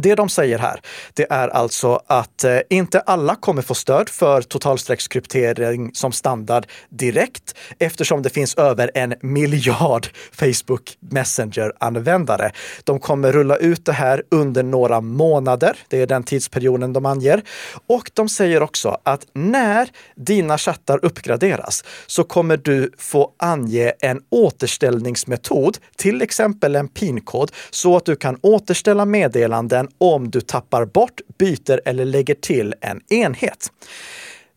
Det 0.01 0.15
de 0.15 0.29
säger 0.29 0.59
här, 0.59 0.81
det 1.15 1.27
är 1.31 1.49
alltså 1.49 2.01
att 2.07 2.45
eh, 2.45 2.59
inte 2.71 3.01
alla 3.01 3.35
kommer 3.35 3.63
få 3.63 3.75
stöd 3.75 4.09
för 4.09 4.43
totalstreckskryptering 4.43 5.91
som 5.95 6.13
standard 6.13 6.67
direkt 6.89 7.55
eftersom 7.79 8.23
det 8.23 8.31
finns 8.31 8.55
över 8.55 8.91
en 8.95 9.15
miljard 9.21 10.07
Facebook 10.33 10.97
Messenger-användare. 11.01 12.51
De 12.85 13.01
kommer 13.01 13.33
rulla 13.33 13.57
ut 13.57 13.85
det 13.85 13.93
här 13.93 14.23
under 14.31 14.63
några 14.63 15.01
månader. 15.01 15.77
Det 15.89 16.03
är 16.03 16.07
den 16.07 16.23
tidsperioden 16.23 16.93
de 16.93 17.07
anger. 17.07 17.43
Och 17.87 18.11
de 18.15 18.29
säger 18.29 18.63
också 18.63 18.99
att 19.03 19.27
när 19.33 19.89
dina 20.17 20.59
chattar 20.59 21.05
uppgraderas 21.05 21.85
så 22.07 22.25
kommer 22.25 22.57
du 22.57 22.93
få 22.99 23.33
ange 23.39 23.93
en 24.01 24.21
återställningsmetod, 24.31 25.79
till 25.97 26.23
exempel 26.23 26.77
en 26.77 26.89
PIN-kod, 26.89 27.53
så 27.71 27.97
att 27.97 28.05
du 28.05 28.17
kan 28.17 28.39
återställa 28.43 29.05
meddelanden 29.05 29.88
om 29.99 30.31
du 30.31 30.41
tappar 30.41 30.85
bort, 30.85 31.21
byter 31.39 31.81
eller 31.85 32.05
lägger 32.05 32.35
till 32.35 32.75
en 32.81 33.01
enhet. 33.09 33.71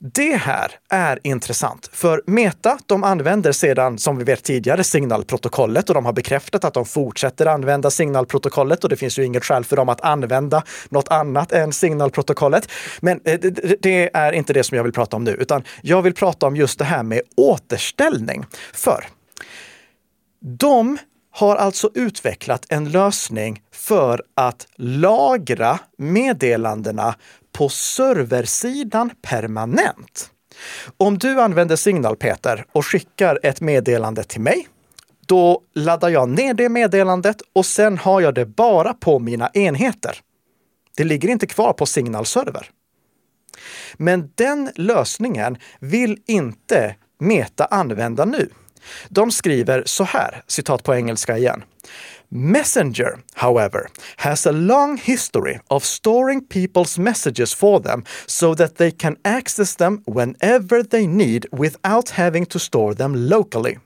Det 0.03 0.35
här 0.35 0.71
är 0.89 1.19
intressant, 1.23 1.89
för 1.93 2.21
Meta 2.27 2.79
de 2.85 3.03
använder 3.03 3.51
sedan, 3.51 3.97
som 3.97 4.17
vi 4.17 4.23
vet 4.23 4.43
tidigare, 4.43 4.83
signalprotokollet 4.83 5.89
och 5.89 5.95
de 5.95 6.05
har 6.05 6.13
bekräftat 6.13 6.65
att 6.65 6.73
de 6.73 6.85
fortsätter 6.85 7.45
använda 7.45 7.91
signalprotokollet 7.91 8.83
och 8.83 8.89
det 8.89 8.95
finns 8.95 9.19
ju 9.19 9.25
inget 9.25 9.45
skäl 9.45 9.63
för 9.63 9.75
dem 9.75 9.89
att 9.89 10.01
använda 10.01 10.63
något 10.89 11.07
annat 11.07 11.51
än 11.51 11.73
signalprotokollet. 11.73 12.71
Men 12.99 13.21
eh, 13.25 13.39
det 13.79 14.09
är 14.13 14.31
inte 14.31 14.53
det 14.53 14.63
som 14.63 14.77
jag 14.77 14.83
vill 14.83 14.93
prata 14.93 15.15
om 15.15 15.23
nu, 15.23 15.31
utan 15.31 15.63
jag 15.81 16.01
vill 16.01 16.13
prata 16.13 16.47
om 16.47 16.55
just 16.55 16.79
det 16.79 16.85
här 16.85 17.03
med 17.03 17.21
återställning. 17.35 18.45
För 18.73 19.05
de 20.57 20.97
har 21.31 21.55
alltså 21.55 21.89
utvecklat 21.93 22.65
en 22.69 22.91
lösning 22.91 23.61
för 23.71 24.23
att 24.35 24.67
lagra 24.75 25.79
meddelandena 25.97 27.15
på 27.51 27.69
serversidan 27.69 29.11
permanent. 29.21 30.31
Om 30.97 31.17
du 31.17 31.41
använder 31.41 31.75
Signal 31.75 32.15
Peter 32.15 32.65
och 32.71 32.85
skickar 32.85 33.39
ett 33.43 33.61
meddelande 33.61 34.23
till 34.23 34.41
mig, 34.41 34.67
då 35.25 35.61
laddar 35.75 36.09
jag 36.09 36.29
ner 36.29 36.53
det 36.53 36.69
meddelandet 36.69 37.41
och 37.53 37.65
sen 37.65 37.97
har 37.97 38.21
jag 38.21 38.35
det 38.35 38.45
bara 38.45 38.93
på 38.93 39.19
mina 39.19 39.49
enheter. 39.53 40.17
Det 40.97 41.03
ligger 41.03 41.29
inte 41.29 41.47
kvar 41.47 41.73
på 41.73 41.85
Signal 41.85 42.25
server. 42.25 42.69
Men 43.97 44.31
den 44.35 44.71
lösningen 44.75 45.57
vill 45.79 46.17
inte 46.27 46.95
Meta 47.19 47.65
använda 47.65 48.25
nu. 48.25 48.49
De 49.09 49.31
skriver 49.31 49.83
så 49.85 50.03
här, 50.03 50.43
citat 50.47 50.83
på 50.83 50.93
engelska 50.93 51.37
igen. 51.37 51.63
Messenger, 52.33 53.19
however, 53.33 53.87
has 54.15 54.47
a 54.47 54.51
long 54.51 54.97
history 54.97 55.59
of 55.67 55.83
storing 55.83 56.41
people's 56.41 56.99
messages 56.99 57.53
for 57.53 57.79
them 57.79 58.03
so 58.25 58.55
that 58.55 58.75
they 58.75 58.91
can 58.91 59.17
access 59.23 59.75
them 59.75 60.01
whenever 60.05 60.83
they 60.83 61.07
need 61.07 61.45
without 61.51 62.09
having 62.09 62.45
to 62.45 62.59
store 62.59 62.93
them 62.93 63.29
locally. 63.29 63.77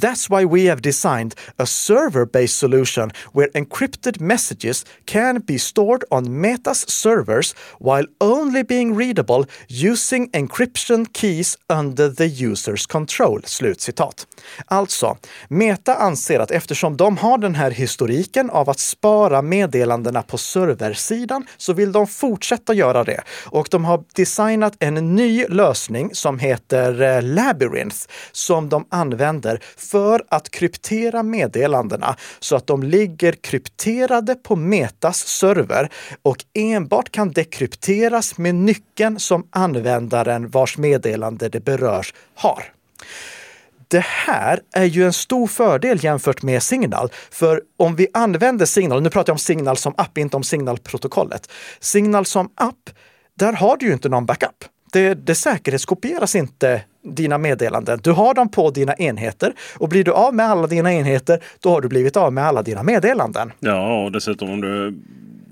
That's 0.00 0.30
why 0.30 0.44
we 0.44 0.64
have 0.68 0.80
designed 0.80 1.34
a 1.56 1.66
server 1.66 2.26
based 2.26 2.58
solution 2.58 3.10
where 3.32 3.48
encrypted 3.54 4.20
messages 4.20 4.86
can 5.04 5.40
be 5.40 5.58
stored 5.58 6.04
on 6.10 6.40
Meta's 6.40 6.90
servers 6.90 7.54
while 7.78 8.06
only 8.20 8.64
being 8.64 8.96
readable 8.96 9.44
using 9.68 10.30
encryption 10.30 11.06
keys 11.12 11.58
under 11.68 12.08
the 12.08 12.26
user's 12.26 12.86
control. 12.86 13.40
Slutcitat. 13.44 14.26
Alltså, 14.66 15.16
Meta 15.48 15.94
anser 15.94 16.40
att 16.40 16.50
eftersom 16.50 16.96
de 16.96 17.16
har 17.16 17.38
den 17.38 17.54
här 17.54 17.70
historiken 17.70 18.50
av 18.50 18.70
att 18.70 18.78
spara 18.78 19.42
meddelandena 19.42 20.22
på 20.22 20.38
serversidan 20.38 21.46
så 21.56 21.72
vill 21.72 21.92
de 21.92 22.06
fortsätta 22.06 22.74
göra 22.74 23.04
det. 23.04 23.20
Och 23.44 23.68
de 23.70 23.84
har 23.84 24.04
designat 24.14 24.76
en 24.78 25.14
ny 25.14 25.46
lösning 25.48 26.10
som 26.14 26.38
heter 26.38 27.02
eh, 27.02 27.22
Labyrinth 27.22 27.96
som 28.32 28.68
de 28.68 28.86
använder 28.88 29.41
för 29.76 30.24
att 30.28 30.50
kryptera 30.50 31.22
meddelandena 31.22 32.16
så 32.40 32.56
att 32.56 32.66
de 32.66 32.82
ligger 32.82 33.32
krypterade 33.32 34.34
på 34.34 34.56
Metas 34.56 35.18
server 35.18 35.88
och 36.22 36.44
enbart 36.54 37.10
kan 37.10 37.32
dekrypteras 37.32 38.38
med 38.38 38.54
nyckeln 38.54 39.20
som 39.20 39.46
användaren 39.50 40.48
vars 40.48 40.78
meddelande 40.78 41.48
det 41.48 41.60
berörs 41.60 42.14
har. 42.34 42.64
Det 43.88 44.04
här 44.04 44.60
är 44.72 44.84
ju 44.84 45.04
en 45.04 45.12
stor 45.12 45.46
fördel 45.46 46.04
jämfört 46.04 46.42
med 46.42 46.62
Signal. 46.62 47.08
För 47.30 47.62
om 47.76 47.96
vi 47.96 48.06
använder 48.14 48.66
Signal, 48.66 49.02
nu 49.02 49.10
pratar 49.10 49.30
jag 49.30 49.34
om 49.34 49.38
Signal 49.38 49.76
som 49.76 49.94
app, 49.96 50.18
inte 50.18 50.36
om 50.36 50.42
Signal-protokollet. 50.42 51.50
Signal 51.80 52.26
som 52.26 52.50
app, 52.54 52.90
där 53.34 53.52
har 53.52 53.76
du 53.76 53.86
ju 53.86 53.92
inte 53.92 54.08
någon 54.08 54.26
backup. 54.26 54.64
Det, 54.92 55.14
det 55.14 55.34
säkerhetskopieras 55.34 56.34
inte 56.34 56.82
dina 57.02 57.38
meddelanden. 57.38 57.98
Du 58.02 58.10
har 58.10 58.34
dem 58.34 58.48
på 58.48 58.70
dina 58.70 58.94
enheter 58.94 59.52
och 59.78 59.88
blir 59.88 60.04
du 60.04 60.12
av 60.12 60.34
med 60.34 60.46
alla 60.46 60.66
dina 60.66 60.92
enheter, 60.92 61.40
då 61.60 61.70
har 61.70 61.80
du 61.80 61.88
blivit 61.88 62.16
av 62.16 62.32
med 62.32 62.44
alla 62.44 62.62
dina 62.62 62.82
meddelanden. 62.82 63.52
Ja, 63.60 64.04
och 64.04 64.12
dessutom 64.12 64.50
om 64.50 64.60
du, 64.60 64.94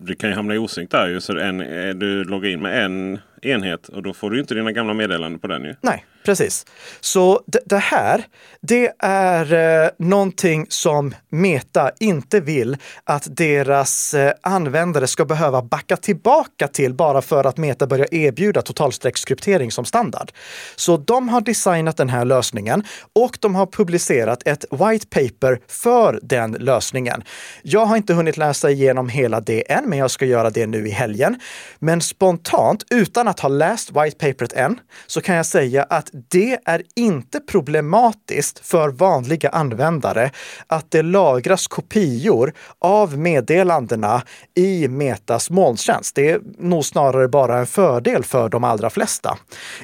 du 0.02 0.14
kan 0.14 0.30
ju 0.30 0.36
hamna 0.36 0.54
i 0.54 0.58
osynk 0.58 0.90
där 0.90 1.08
ju. 1.08 1.20
Så 1.20 1.38
en, 1.38 1.58
du 1.98 2.24
loggar 2.24 2.50
in 2.50 2.62
med 2.62 2.84
en 2.84 3.18
enhet 3.42 3.88
och 3.88 4.02
då 4.02 4.12
får 4.12 4.30
du 4.30 4.40
inte 4.40 4.54
dina 4.54 4.72
gamla 4.72 4.94
meddelanden 4.94 5.38
på 5.38 5.46
den 5.46 5.64
ju. 5.64 5.74
Nej, 5.80 6.04
precis. 6.30 6.66
Så 7.00 7.42
det, 7.46 7.58
det 7.66 7.78
här, 7.78 8.26
det 8.60 8.92
är 8.98 9.52
eh, 9.84 9.90
någonting 9.98 10.66
som 10.68 11.14
Meta 11.28 11.90
inte 12.00 12.40
vill 12.40 12.76
att 13.04 13.36
deras 13.36 14.14
eh, 14.14 14.32
användare 14.42 15.06
ska 15.06 15.24
behöva 15.24 15.62
backa 15.62 15.96
tillbaka 15.96 16.68
till 16.68 16.94
bara 16.94 17.22
för 17.22 17.44
att 17.44 17.56
Meta 17.56 17.86
börjar 17.86 18.14
erbjuda 18.14 18.62
totalstreckskryptering 18.62 19.70
som 19.70 19.84
standard. 19.84 20.32
Så 20.76 20.96
de 20.96 21.28
har 21.28 21.40
designat 21.40 21.96
den 21.96 22.08
här 22.08 22.24
lösningen 22.24 22.84
och 23.12 23.38
de 23.40 23.54
har 23.54 23.66
publicerat 23.66 24.42
ett 24.46 24.64
white 24.70 25.06
paper 25.06 25.60
för 25.68 26.20
den 26.22 26.52
lösningen. 26.52 27.22
Jag 27.62 27.86
har 27.86 27.96
inte 27.96 28.14
hunnit 28.14 28.36
läsa 28.36 28.70
igenom 28.70 29.08
hela 29.08 29.40
det 29.40 29.72
än, 29.72 29.88
men 29.88 29.98
jag 29.98 30.10
ska 30.10 30.24
göra 30.24 30.50
det 30.50 30.66
nu 30.66 30.88
i 30.88 30.90
helgen. 30.90 31.40
Men 31.78 32.00
spontant, 32.00 32.84
utan 32.90 33.28
att 33.28 33.40
ha 33.40 33.48
läst 33.48 33.90
white 33.90 34.16
paperet 34.16 34.52
än, 34.52 34.80
så 35.06 35.20
kan 35.20 35.36
jag 35.36 35.46
säga 35.46 35.82
att 35.82 36.10
det 36.28 36.58
är 36.64 36.82
inte 36.96 37.40
problematiskt 37.40 38.66
för 38.66 38.88
vanliga 38.88 39.48
användare 39.48 40.30
att 40.66 40.90
det 40.90 41.02
lagras 41.02 41.66
kopior 41.66 42.52
av 42.78 43.18
meddelandena 43.18 44.22
i 44.54 44.88
Metas 44.88 45.50
molntjänst. 45.50 46.14
Det 46.14 46.30
är 46.30 46.40
nog 46.58 46.84
snarare 46.84 47.28
bara 47.28 47.58
en 47.58 47.66
fördel 47.66 48.24
för 48.24 48.48
de 48.48 48.64
allra 48.64 48.90
flesta. 48.90 49.38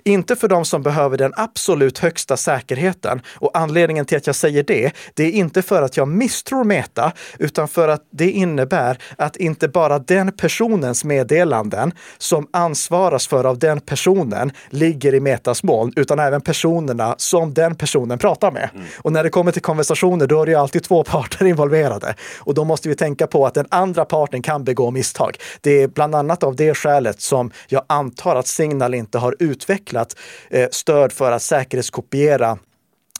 Inte 0.04 0.36
för 0.36 0.48
de 0.48 0.64
som 0.64 0.82
behöver 0.82 1.18
den 1.18 1.32
absolut 1.36 1.98
högsta 1.98 2.36
säkerheten. 2.36 3.20
Och 3.34 3.58
anledningen 3.58 4.04
till 4.04 4.16
att 4.16 4.26
jag 4.26 4.36
säger 4.36 4.62
det, 4.62 4.92
det 5.14 5.24
är 5.24 5.30
inte 5.30 5.62
för 5.62 5.82
att 5.82 5.96
jag 5.96 6.08
misstror 6.08 6.64
Meta, 6.64 7.12
utan 7.38 7.68
för 7.68 7.88
att 7.88 8.02
det 8.10 8.30
innebär 8.30 8.98
att 9.18 9.36
inte 9.36 9.68
bara 9.68 9.98
den 9.98 10.32
personens 10.32 11.04
meddelanden 11.04 11.92
som 12.18 12.48
ansvaras 12.52 13.26
för 13.26 13.44
av 13.44 13.58
den 13.58 13.80
personen 13.80 14.52
ligger 14.70 15.14
i 15.14 15.20
Metas 15.20 15.62
moln, 15.62 15.92
utan 15.96 16.15
även 16.18 16.40
personerna 16.40 17.14
som 17.18 17.54
den 17.54 17.74
personen 17.74 18.18
pratar 18.18 18.50
med. 18.50 18.70
Mm. 18.74 18.86
Och 18.98 19.12
när 19.12 19.24
det 19.24 19.30
kommer 19.30 19.52
till 19.52 19.62
konversationer, 19.62 20.26
då 20.26 20.42
är 20.42 20.46
det 20.46 20.54
alltid 20.54 20.82
två 20.82 21.04
parter 21.04 21.46
involverade. 21.46 22.14
Och 22.38 22.54
då 22.54 22.64
måste 22.64 22.88
vi 22.88 22.94
tänka 22.94 23.26
på 23.26 23.46
att 23.46 23.54
den 23.54 23.66
andra 23.68 24.04
parten 24.04 24.42
kan 24.42 24.64
begå 24.64 24.90
misstag. 24.90 25.36
Det 25.60 25.82
är 25.82 25.88
bland 25.88 26.14
annat 26.14 26.42
av 26.42 26.56
det 26.56 26.74
skälet 26.74 27.20
som 27.20 27.50
jag 27.68 27.82
antar 27.86 28.36
att 28.36 28.46
Signal 28.46 28.94
inte 28.94 29.18
har 29.18 29.36
utvecklat 29.38 30.16
eh, 30.50 30.68
stöd 30.70 31.12
för 31.12 31.32
att 31.32 31.42
säkerhetskopiera 31.42 32.58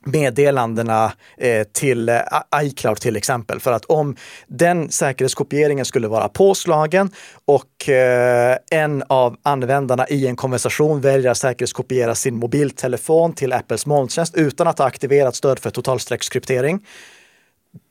meddelandena 0.06 1.12
eh, 1.36 1.66
till 1.72 2.08
eh, 2.08 2.20
iCloud 2.62 3.00
till 3.00 3.16
exempel. 3.16 3.60
För 3.60 3.72
att 3.72 3.84
om 3.84 4.16
den 4.46 4.90
säkerhetskopieringen 4.90 5.84
skulle 5.84 6.08
vara 6.08 6.28
påslagen 6.28 7.10
och 7.44 7.88
eh, 7.88 8.56
en 8.70 9.02
av 9.06 9.36
användarna 9.42 10.08
i 10.08 10.26
en 10.26 10.36
konversation 10.36 11.00
väljer 11.00 11.30
att 11.30 11.38
säkerhetskopiera 11.38 12.14
sin 12.14 12.36
mobiltelefon 12.36 13.32
till 13.32 13.52
Apples 13.52 13.86
molntjänst 13.86 14.34
utan 14.34 14.68
att 14.68 14.78
ha 14.78 14.86
aktiverat 14.86 15.36
stöd 15.36 15.58
för 15.58 15.70
totalstreckskryptering, 15.70 16.80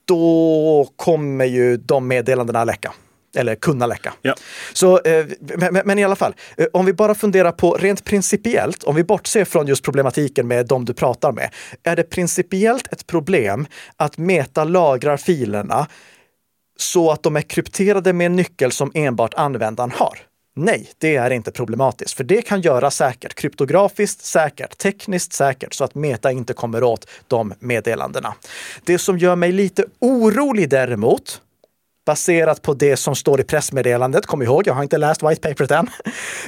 då 0.05 0.89
kommer 0.95 1.45
ju 1.45 1.77
de 1.77 2.07
meddelandena 2.07 2.63
läcka 2.63 2.93
eller 3.37 3.55
kunna 3.55 3.87
läcka. 3.87 4.13
Ja. 4.21 4.35
Så, 4.73 4.99
eh, 4.99 5.25
men, 5.39 5.81
men, 5.85 5.99
i 5.99 6.03
alla 6.03 6.15
fall, 6.15 6.35
eh, 6.57 6.65
om 6.73 6.85
vi 6.85 6.93
bara 6.93 7.15
funderar 7.15 7.51
på 7.51 7.73
rent 7.73 8.03
principiellt, 8.03 8.83
om 8.83 8.95
vi 8.95 9.03
bortser 9.03 9.45
från 9.45 9.67
just 9.67 9.83
problematiken 9.83 10.47
med 10.47 10.67
de 10.67 10.85
du 10.85 10.93
pratar 10.93 11.31
med. 11.31 11.49
Är 11.83 11.95
det 11.95 12.03
principiellt 12.03 12.93
ett 12.93 13.07
problem 13.07 13.67
att 13.97 14.17
Meta 14.17 14.63
lagrar 14.63 15.17
filerna 15.17 15.87
så 16.77 17.11
att 17.11 17.23
de 17.23 17.35
är 17.35 17.41
krypterade 17.41 18.13
med 18.13 18.25
en 18.25 18.35
nyckel 18.35 18.71
som 18.71 18.91
enbart 18.93 19.33
användaren 19.33 19.91
har? 19.91 20.19
Nej, 20.57 20.89
det 20.97 21.15
är 21.15 21.29
inte 21.29 21.51
problematiskt, 21.51 22.13
för 22.13 22.23
det 22.23 22.41
kan 22.41 22.61
göras 22.61 22.95
säkert, 22.95 23.35
kryptografiskt 23.35 24.25
säkert, 24.25 24.77
tekniskt 24.77 25.33
säkert, 25.33 25.73
så 25.73 25.83
att 25.83 25.95
Meta 25.95 26.31
inte 26.31 26.53
kommer 26.53 26.83
åt 26.83 27.07
de 27.27 27.53
meddelandena. 27.59 28.33
Det 28.83 28.97
som 28.97 29.17
gör 29.17 29.35
mig 29.35 29.51
lite 29.51 29.85
orolig 29.99 30.69
däremot, 30.69 31.41
baserat 32.05 32.61
på 32.61 32.73
det 32.73 32.97
som 32.97 33.15
står 33.15 33.41
i 33.41 33.43
pressmeddelandet, 33.43 34.25
kom 34.25 34.41
ihåg, 34.41 34.67
jag 34.67 34.73
har 34.73 34.83
inte 34.83 34.97
läst 34.97 35.23
white 35.23 35.41
paperet 35.41 35.71
än, 35.71 35.89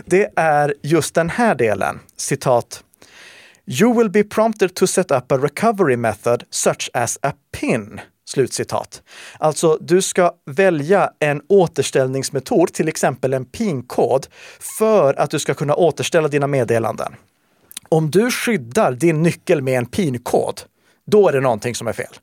det 0.05 0.29
är 0.35 0.73
just 0.81 1.15
den 1.15 1.29
här 1.29 1.55
delen, 1.55 1.99
citat. 2.17 2.83
You 3.65 3.97
will 3.97 4.09
be 4.09 4.23
prompted 4.23 4.75
to 4.75 4.87
set 4.87 5.11
up 5.11 5.31
a 5.31 5.37
recovery 5.37 5.97
method 5.97 6.43
such 6.49 6.89
as 6.93 7.19
a 7.21 7.33
pin 7.51 7.99
Slutcitat. 8.29 9.01
Alltså, 9.39 9.77
du 9.81 10.01
ska 10.01 10.31
välja 10.45 11.11
en 11.19 11.41
återställningsmetod, 11.49 12.73
till 12.73 12.87
exempel 12.87 13.33
en 13.33 13.45
PIN-kod, 13.45 14.27
för 14.79 15.19
att 15.19 15.31
du 15.31 15.39
ska 15.39 15.53
kunna 15.53 15.75
återställa 15.75 16.27
dina 16.27 16.47
meddelanden. 16.47 17.15
Om 17.89 18.11
du 18.11 18.31
skyddar 18.31 18.91
din 18.91 19.23
nyckel 19.23 19.61
med 19.61 19.77
en 19.77 19.85
PIN-kod, 19.85 20.61
då 21.05 21.27
är 21.27 21.33
det 21.33 21.41
någonting 21.41 21.75
som 21.75 21.87
är 21.87 21.93
fel. 21.93 22.13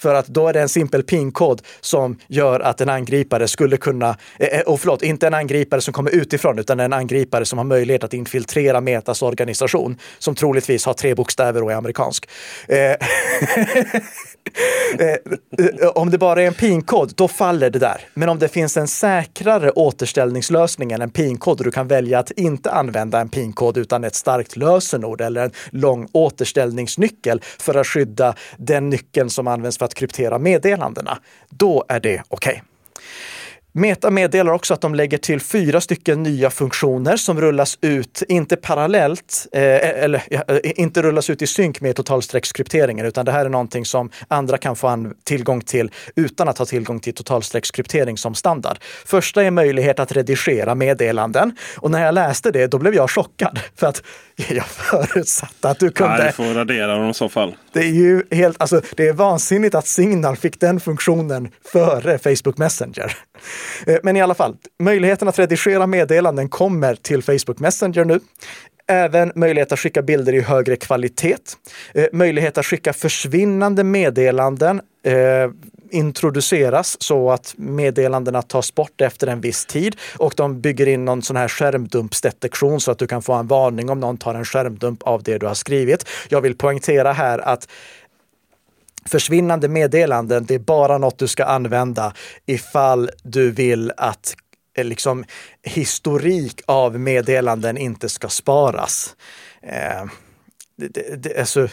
För 0.00 0.14
att 0.14 0.26
då 0.26 0.48
är 0.48 0.52
det 0.52 0.60
en 0.60 0.68
simpel 0.68 1.02
PIN-kod 1.02 1.62
som 1.80 2.18
gör 2.28 2.60
att 2.60 2.80
en 2.80 2.88
angripare 2.88 3.48
skulle 3.48 3.76
kunna, 3.76 4.16
eh, 4.38 4.48
eh, 4.48 4.60
och 4.60 4.80
förlåt, 4.80 5.02
inte 5.02 5.26
en 5.26 5.34
angripare 5.34 5.80
som 5.80 5.94
kommer 5.94 6.10
utifrån, 6.10 6.58
utan 6.58 6.80
en 6.80 6.92
angripare 6.92 7.44
som 7.44 7.58
har 7.58 7.64
möjlighet 7.64 8.04
att 8.04 8.14
infiltrera 8.14 8.80
Metas 8.80 9.22
organisation, 9.22 9.98
som 10.18 10.34
troligtvis 10.34 10.86
har 10.86 10.94
tre 10.94 11.14
bokstäver 11.14 11.62
och 11.62 11.72
är 11.72 11.76
amerikansk. 11.76 12.28
Eh, 12.68 12.96
om 15.94 16.10
det 16.10 16.18
bara 16.18 16.42
är 16.42 16.46
en 16.46 16.54
PIN-kod, 16.54 17.12
då 17.14 17.28
faller 17.28 17.70
det 17.70 17.78
där. 17.78 18.00
Men 18.14 18.28
om 18.28 18.38
det 18.38 18.48
finns 18.48 18.76
en 18.76 18.88
säkrare 18.88 19.70
återställningslösning 19.70 20.92
än 20.92 21.02
en 21.02 21.10
PIN-kod 21.10 21.58
och 21.58 21.64
du 21.64 21.70
kan 21.70 21.88
välja 21.88 22.18
att 22.18 22.30
inte 22.30 22.70
använda 22.70 23.20
en 23.20 23.28
PIN-kod 23.28 23.76
utan 23.76 24.04
ett 24.04 24.14
starkt 24.14 24.56
lösenord 24.56 25.20
eller 25.20 25.44
en 25.44 25.52
lång 25.70 26.08
återställningsnyckel 26.12 27.40
för 27.58 27.74
att 27.74 27.86
skydda 27.86 28.34
den 28.56 28.90
nyckeln 28.90 29.30
som 29.30 29.46
används 29.46 29.78
för 29.78 29.84
att 29.84 29.89
att 29.90 29.94
kryptera 29.94 30.38
meddelandena, 30.38 31.18
då 31.48 31.84
är 31.88 32.00
det 32.00 32.22
okej. 32.28 32.52
Okay. 32.52 32.69
Meta 33.72 34.10
meddelar 34.10 34.52
också 34.52 34.74
att 34.74 34.80
de 34.80 34.94
lägger 34.94 35.18
till 35.18 35.40
fyra 35.40 35.80
stycken 35.80 36.22
nya 36.22 36.50
funktioner 36.50 37.16
som 37.16 37.40
rullas 37.40 37.78
ut, 37.80 38.22
inte 38.28 38.56
parallellt, 38.56 39.46
eh, 39.52 39.62
eller 40.02 40.22
eh, 40.30 40.58
inte 40.62 41.02
rullas 41.02 41.30
ut 41.30 41.42
i 41.42 41.46
synk 41.46 41.80
med 41.80 41.96
totalstreckskrypteringen, 41.96 43.06
utan 43.06 43.24
det 43.24 43.32
här 43.32 43.44
är 43.44 43.48
någonting 43.48 43.84
som 43.84 44.10
andra 44.28 44.58
kan 44.58 44.76
få 44.76 45.12
tillgång 45.24 45.60
till 45.60 45.90
utan 46.16 46.48
att 46.48 46.58
ha 46.58 46.66
tillgång 46.66 47.00
till 47.00 47.14
totalstreckskryptering 47.14 48.18
som 48.18 48.34
standard. 48.34 48.78
Första 49.06 49.42
är 49.42 49.50
möjlighet 49.50 49.98
att 49.98 50.12
redigera 50.12 50.74
meddelanden. 50.74 51.56
Och 51.76 51.90
när 51.90 52.04
jag 52.04 52.14
läste 52.14 52.50
det, 52.50 52.66
då 52.66 52.78
blev 52.78 52.94
jag 52.94 53.10
chockad. 53.10 53.60
För 53.76 53.86
att 53.86 54.02
jag 54.48 54.66
förutsatte 54.66 55.68
att 55.68 55.78
du 55.78 55.90
kunde... 55.90 56.16
Nej, 56.16 56.26
du 56.26 56.32
får 56.32 56.54
radera 56.54 56.96
dem 56.96 57.10
i 57.10 57.14
så 57.14 57.28
fall. 57.28 57.56
Det 57.72 57.80
är 57.80 57.92
ju 57.92 58.22
helt, 58.30 58.60
alltså 58.60 58.80
det 58.96 59.08
är 59.08 59.12
vansinnigt 59.12 59.74
att 59.74 59.86
Signal 59.86 60.36
fick 60.36 60.60
den 60.60 60.80
funktionen 60.80 61.48
före 61.72 62.18
Facebook 62.18 62.58
Messenger. 62.58 63.16
Eh, 63.86 63.96
men 64.02 64.16
i 64.16 64.22
alla 64.22 64.34
fall, 64.34 64.56
möjligheten 64.78 65.28
att 65.28 65.38
redigera 65.38 65.86
meddelanden 65.86 66.48
kommer 66.48 66.94
till 66.94 67.22
Facebook 67.22 67.58
Messenger 67.58 68.04
nu. 68.04 68.20
Även 68.86 69.32
möjlighet 69.34 69.72
att 69.72 69.78
skicka 69.78 70.02
bilder 70.02 70.32
i 70.32 70.40
högre 70.40 70.76
kvalitet. 70.76 71.36
Eh, 71.94 72.06
möjlighet 72.12 72.58
att 72.58 72.66
skicka 72.66 72.92
försvinnande 72.92 73.84
meddelanden 73.84 74.80
eh, 75.04 75.50
introduceras 75.90 77.02
så 77.02 77.30
att 77.30 77.54
meddelandena 77.56 78.42
tas 78.42 78.74
bort 78.74 79.00
efter 79.00 79.26
en 79.26 79.40
viss 79.40 79.66
tid 79.66 79.96
och 80.18 80.34
de 80.36 80.60
bygger 80.60 80.88
in 80.88 81.04
någon 81.04 81.22
sån 81.22 81.36
här 81.36 81.48
skärmdumpsdetektion 81.48 82.80
så 82.80 82.90
att 82.90 82.98
du 82.98 83.06
kan 83.06 83.22
få 83.22 83.32
en 83.32 83.46
varning 83.46 83.90
om 83.90 84.00
någon 84.00 84.16
tar 84.16 84.34
en 84.34 84.44
skärmdump 84.44 85.02
av 85.02 85.22
det 85.22 85.38
du 85.38 85.46
har 85.46 85.54
skrivit. 85.54 86.08
Jag 86.28 86.40
vill 86.40 86.56
poängtera 86.56 87.12
här 87.12 87.38
att 87.38 87.68
försvinnande 89.06 89.68
meddelanden, 89.68 90.44
det 90.44 90.54
är 90.54 90.58
bara 90.58 90.98
något 90.98 91.18
du 91.18 91.28
ska 91.28 91.44
använda 91.44 92.12
ifall 92.46 93.10
du 93.22 93.50
vill 93.50 93.92
att 93.96 94.36
eh, 94.76 94.84
liksom, 94.84 95.24
historik 95.62 96.60
av 96.66 97.00
meddelanden 97.00 97.78
inte 97.78 98.08
ska 98.08 98.28
sparas. 98.28 99.16
Eh, 99.62 100.04
det, 100.76 101.22
det, 101.22 101.38
alltså, 101.38 101.68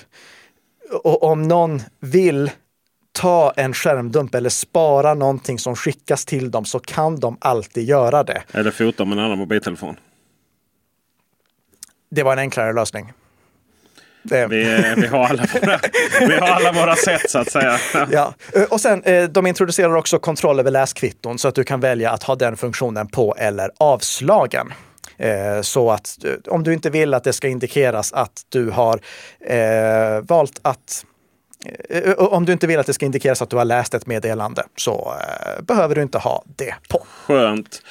och 1.03 1.23
om 1.23 1.43
någon 1.43 1.81
vill 1.99 2.51
ta 3.11 3.53
en 3.55 3.73
skärmdump 3.73 4.35
eller 4.35 4.49
spara 4.49 5.13
någonting 5.13 5.59
som 5.59 5.75
skickas 5.75 6.25
till 6.25 6.51
dem 6.51 6.65
så 6.65 6.79
kan 6.79 7.19
de 7.19 7.37
alltid 7.41 7.83
göra 7.87 8.23
det. 8.23 8.43
Eller 8.51 8.71
fota 8.71 9.05
med 9.05 9.17
en 9.17 9.23
annan 9.23 9.37
mobiltelefon. 9.37 9.95
Det 12.09 12.23
var 12.23 12.33
en 12.33 12.39
enklare 12.39 12.73
lösning. 12.73 13.13
Det... 14.29 14.47
Vi, 14.47 14.93
vi, 14.97 15.07
har 15.07 15.25
alla 15.25 15.45
våra, 15.53 15.79
vi 16.27 16.35
har 16.35 16.47
alla 16.47 16.71
våra 16.71 16.95
sätt 16.95 17.29
så 17.29 17.39
att 17.39 17.51
säga. 17.51 17.77
Ja. 18.11 18.33
Och 18.69 18.81
sen, 18.81 19.03
eh, 19.03 19.23
de 19.23 19.47
introducerar 19.47 19.95
också 19.95 20.19
kontroll 20.19 20.59
över 20.59 20.71
läskvitton 20.71 21.39
så 21.39 21.47
att 21.47 21.55
du 21.55 21.63
kan 21.63 21.79
välja 21.79 22.11
att 22.11 22.23
ha 22.23 22.35
den 22.35 22.57
funktionen 22.57 23.07
på 23.07 23.35
eller 23.37 23.71
avslagen. 23.77 24.73
Eh, 25.17 25.61
så 25.61 25.91
att 25.91 26.25
eh, 26.25 26.53
om 26.53 26.63
du 26.63 26.73
inte 26.73 26.89
vill 26.89 27.13
att 27.13 27.23
det 27.23 27.33
ska 27.33 27.47
indikeras 27.47 28.13
att 28.13 28.41
du 28.49 28.69
har 28.69 28.99
eh, 29.39 30.21
valt 30.21 30.59
att 30.61 31.05
om 32.17 32.45
du 32.45 32.53
inte 32.53 32.67
vill 32.67 32.79
att 32.79 32.85
det 32.85 32.93
ska 32.93 33.05
indikeras 33.05 33.41
att 33.41 33.49
du 33.49 33.57
har 33.57 33.65
läst 33.65 33.93
ett 33.93 34.05
meddelande 34.05 34.63
så 34.75 35.13
eh, 35.21 35.63
behöver 35.63 35.95
du 35.95 36.01
inte 36.01 36.17
ha 36.17 36.43
det 36.55 36.75
på. 36.89 37.05
Skönt. 37.25 37.81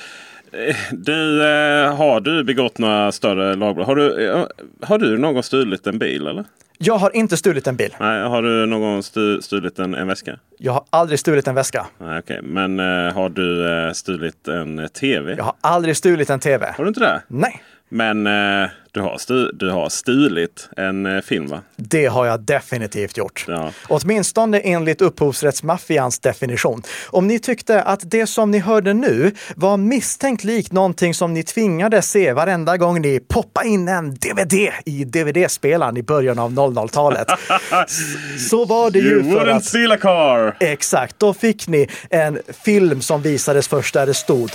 Du, 0.92 1.42
eh, 1.42 1.96
har 1.96 2.20
du 2.20 2.44
begått 2.44 2.78
några 2.78 3.12
större 3.12 3.54
lagbrott? 3.54 3.86
Har 3.86 3.96
du, 3.96 4.28
eh, 4.28 4.46
har 4.82 4.98
du 4.98 5.18
någon 5.18 5.42
stulit 5.42 5.86
en 5.86 5.98
bil 5.98 6.26
eller? 6.26 6.44
Jag 6.78 6.94
har 6.94 7.16
inte 7.16 7.36
stulit 7.36 7.66
en 7.66 7.76
bil. 7.76 7.94
Nej, 8.00 8.22
har 8.22 8.42
du 8.42 8.66
någon 8.66 9.02
stu, 9.02 9.42
stulit 9.42 9.78
en, 9.78 9.94
en 9.94 10.08
väska? 10.08 10.38
Jag 10.58 10.72
har 10.72 10.84
aldrig 10.90 11.18
stulit 11.18 11.48
en 11.48 11.54
väska. 11.54 11.86
Nej, 11.98 12.18
okay. 12.18 12.42
Men 12.42 12.80
uh, 12.80 13.12
har 13.12 13.28
du 13.28 13.64
uh, 13.64 13.92
stulit 13.92 14.48
en 14.48 14.88
tv? 14.88 15.34
Jag 15.36 15.44
har 15.44 15.54
aldrig 15.60 15.96
stulit 15.96 16.30
en 16.30 16.40
tv. 16.40 16.74
Har 16.76 16.84
du 16.84 16.88
inte 16.88 17.00
det? 17.00 17.22
Nej. 17.28 17.62
Men 17.88 18.26
eh, 18.26 18.68
du, 18.92 19.00
har 19.00 19.18
stu, 19.18 19.50
du 19.52 19.70
har 19.70 19.88
stulit 19.88 20.68
en 20.76 21.06
eh, 21.06 21.20
film 21.20 21.46
va? 21.46 21.60
Det 21.76 22.06
har 22.06 22.26
jag 22.26 22.40
definitivt 22.40 23.16
gjort. 23.16 23.44
Ja. 23.48 23.72
Åtminstone 23.88 24.60
enligt 24.60 25.02
upphovsrättsmaffians 25.02 26.18
definition. 26.18 26.82
Om 27.06 27.26
ni 27.26 27.38
tyckte 27.38 27.82
att 27.82 28.00
det 28.10 28.26
som 28.26 28.50
ni 28.50 28.58
hörde 28.58 28.94
nu 28.94 29.32
var 29.56 29.76
misstänkt 29.76 30.44
likt 30.44 30.72
någonting 30.72 31.14
som 31.14 31.34
ni 31.34 31.42
tvingades 31.42 32.10
se 32.10 32.32
varenda 32.32 32.76
gång 32.76 33.00
ni 33.00 33.20
poppade 33.20 33.68
in 33.68 33.88
en 33.88 34.14
DVD 34.14 34.54
i 34.84 35.04
DVD-spelaren 35.04 35.96
i 35.96 36.02
början 36.02 36.38
av 36.38 36.52
00-talet. 36.52 37.26
så 38.50 38.64
var 38.64 38.90
det 38.90 38.98
ju 38.98 39.22
för 39.22 39.46
att... 39.46 39.64
steal 39.64 39.92
a 39.92 39.96
car! 39.96 40.56
Exakt, 40.60 41.18
då 41.18 41.34
fick 41.34 41.68
ni 41.68 41.88
en 42.10 42.38
film 42.64 43.00
som 43.00 43.22
visades 43.22 43.68
först 43.68 43.94
där 43.94 44.06
det 44.06 44.14
stod 44.14 44.50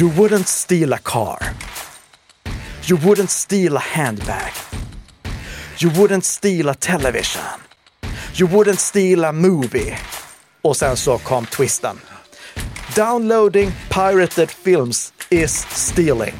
You 0.00 0.10
wouldn't 0.10 0.46
steal 0.46 0.92
a 0.92 0.98
car. 1.02 1.38
You 2.90 2.96
wouldn't 2.96 3.30
steal 3.30 3.76
a 3.76 3.80
handbag. 3.80 4.52
You 5.78 5.90
wouldn't 5.90 6.24
steal 6.24 6.68
a 6.68 6.74
television. 6.74 7.60
You 8.34 8.48
wouldn't 8.48 8.80
steal 8.80 9.24
a 9.24 9.32
movie. 9.32 9.98
Och 10.62 10.76
sen 10.76 10.96
så 10.96 11.18
kom 11.18 11.46
twisten. 11.46 12.00
Downloading 12.94 13.72
pirated 13.90 14.50
films 14.50 15.12
is 15.28 15.66
stealing. 15.70 16.34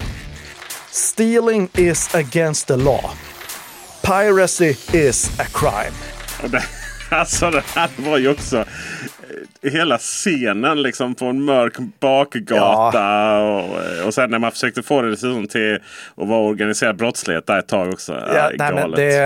Stealing 0.90 1.68
is 1.74 2.14
against 2.14 2.66
the 2.66 2.76
law. 2.76 3.14
Piracy 4.02 4.74
is 4.92 5.40
a 5.40 5.44
crime. 5.44 5.94
Alltså 7.12 7.50
det 7.50 7.62
här 7.74 7.90
var 7.96 8.18
ju 8.18 8.28
också 8.28 8.64
hela 9.62 9.98
scenen 9.98 10.82
liksom 10.82 11.14
på 11.14 11.24
en 11.24 11.42
mörk 11.42 11.74
bakgata. 12.00 12.98
Ja. 12.98 13.62
Och, 14.00 14.06
och 14.06 14.14
sen 14.14 14.30
när 14.30 14.38
man 14.38 14.52
försökte 14.52 14.82
få 14.82 15.02
det 15.02 15.10
liksom 15.10 15.46
till 15.46 15.78
att 16.16 16.28
vara 16.28 16.40
organiserad 16.40 16.96
brottslighet 16.96 17.46
där 17.46 17.58
ett 17.58 17.68
tag 17.68 17.88
också. 17.88 18.12
Ja, 18.12 18.50
nej, 18.58 18.74
men 18.74 18.90
det, 18.90 19.16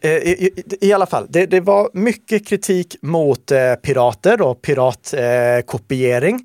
eh, 0.00 0.10
i, 0.10 0.50
i, 0.56 0.88
I 0.88 0.92
alla 0.92 1.06
fall, 1.06 1.26
det, 1.28 1.46
det 1.46 1.60
var 1.60 1.90
mycket 1.92 2.48
kritik 2.48 2.96
mot 3.02 3.50
eh, 3.50 3.74
pirater 3.74 4.42
och 4.42 4.62
piratkopiering. 4.62 6.34
Eh, 6.34 6.40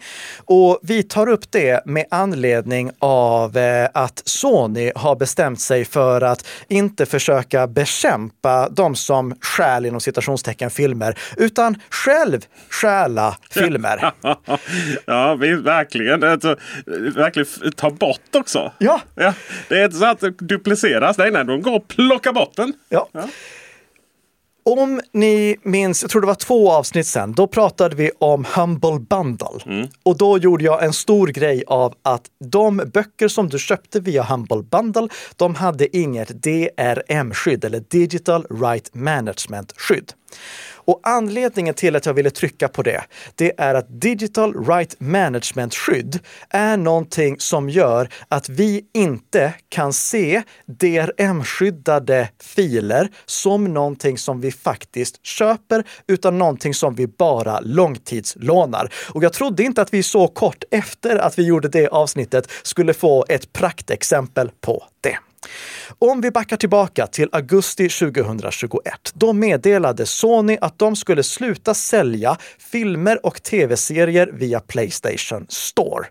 och 0.46 0.80
vi 0.84 1.04
tar 1.04 1.30
upp 1.30 1.52
det 1.52 1.86
med 1.86 2.06
anledning 2.12 2.92
av 3.00 3.58
eh, 3.58 3.90
att 3.94 4.22
Sony 4.26 4.92
har 4.96 5.16
bestämt 5.16 5.62
sig 5.62 5.86
för 5.86 6.22
att 6.22 6.48
inte 6.68 7.06
försöka 7.06 7.68
bekämpa 7.68 8.70
de 8.70 8.96
som 8.96 9.36
stjäl 9.42 9.86
inom 9.86 10.00
citationstecken 10.00 10.70
filmer, 10.70 11.18
utan 11.38 11.76
själv 11.90 12.42
stjäla 12.70 13.37
filmer. 13.52 14.12
ja, 15.06 15.36
verkligen. 15.64 16.24
Alltså, 16.24 16.56
verkligen 17.16 17.72
ta 17.76 17.90
bort 17.90 18.36
också. 18.36 18.72
Ja. 18.78 19.02
ja. 19.16 19.34
Det 19.70 19.80
är 19.80 19.86
inte 19.86 19.98
så 19.98 20.06
att 20.06 20.20
det 20.20 20.30
dupliceras. 20.30 21.18
Nej, 21.18 21.32
nej, 21.32 21.46
de 21.46 21.62
går 21.62 21.76
och 21.76 21.88
plockar 21.88 22.34
bort 22.34 22.56
den. 22.56 22.74
Ja. 22.90 23.08
ja. 23.12 23.28
Om 24.70 25.02
ni 25.14 25.56
minns, 25.64 26.02
jag 26.02 26.12
tror 26.12 26.22
det 26.22 26.28
var 26.28 26.36
två 26.36 26.72
avsnitt 26.72 27.08
sen, 27.08 27.34
då 27.34 27.48
pratade 27.48 27.96
vi 27.96 28.12
om 28.20 28.46
Humble 28.56 29.00
Bundle. 29.00 29.48
Mm. 29.66 29.88
Och 30.04 30.18
då 30.18 30.38
gjorde 30.38 30.64
jag 30.64 30.84
en 30.84 30.94
stor 30.94 31.28
grej 31.28 31.64
av 31.68 31.94
att 32.02 32.22
de 32.52 32.78
böcker 32.94 33.28
som 33.28 33.50
du 33.50 33.60
köpte 33.60 34.00
via 34.00 34.24
Humble 34.24 34.64
Bundle, 34.64 35.08
de 35.36 35.56
hade 35.56 35.98
inget 35.98 36.30
DRM-skydd 36.30 37.66
eller 37.66 37.80
Digital 37.80 38.46
Right 38.62 38.94
Management-skydd. 38.94 40.14
Och 40.88 41.00
anledningen 41.04 41.74
till 41.74 41.96
att 41.96 42.06
jag 42.06 42.14
ville 42.14 42.30
trycka 42.30 42.68
på 42.68 42.84
det, 42.84 43.04
det 43.36 43.54
är 43.58 43.76
att 43.76 44.02
Digital 44.02 44.66
Right 44.66 45.00
Management-skydd 45.00 46.20
är 46.50 46.78
någonting 46.78 47.36
som 47.40 47.70
gör 47.70 48.10
att 48.28 48.50
vi 48.50 48.86
inte 48.94 49.54
kan 49.70 49.94
se 49.94 50.44
DRM-skyddade 50.66 52.28
filer 52.40 53.10
som 53.26 53.74
någonting 53.74 54.18
som 54.18 54.42
vi 54.42 54.52
faktiskt 54.52 55.26
köper, 55.26 55.84
utan 56.08 56.38
någonting 56.38 56.74
som 56.74 56.96
vi 56.96 57.08
bara 57.08 57.60
långtidslånar. 57.60 58.94
Och 59.14 59.24
jag 59.24 59.34
trodde 59.34 59.64
inte 59.64 59.82
att 59.82 59.94
vi 59.94 60.04
så 60.04 60.28
kort 60.28 60.64
efter 60.72 61.18
att 61.18 61.40
vi 61.40 61.44
gjorde 61.44 61.68
det 61.68 61.88
avsnittet 61.88 62.52
skulle 62.64 62.94
få 62.94 63.26
ett 63.30 63.54
praktexempel 63.54 64.52
på 64.62 64.84
det. 65.02 65.18
Om 66.00 66.22
vi 66.22 66.32
backar 66.32 66.58
tillbaka 66.58 67.08
till 67.08 67.30
augusti 67.32 67.90
2021, 67.90 68.82
då 69.14 69.34
meddelade 69.34 70.06
Sony 70.06 70.58
att 70.62 70.80
de 70.80 70.96
skulle 70.96 71.24
sluta 71.24 71.74
sälja 71.74 72.38
filmer 72.72 73.26
och 73.26 73.44
tv-serier 73.44 74.30
via 74.34 74.60
Playstation 74.60 75.46
Store. 75.50 76.06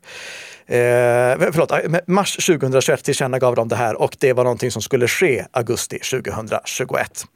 Eh, 0.66 1.38
förlåt, 1.52 1.72
eh, 1.72 1.78
mars 2.06 2.36
2021 2.46 3.04
tillkännagav 3.04 3.54
de 3.54 3.68
det 3.68 3.76
här 3.76 3.94
och 3.94 4.16
det 4.20 4.32
var 4.32 4.44
någonting 4.44 4.70
som 4.70 4.82
skulle 4.82 5.08
ske 5.08 5.46
augusti 5.50 5.98
2021. 5.98 7.26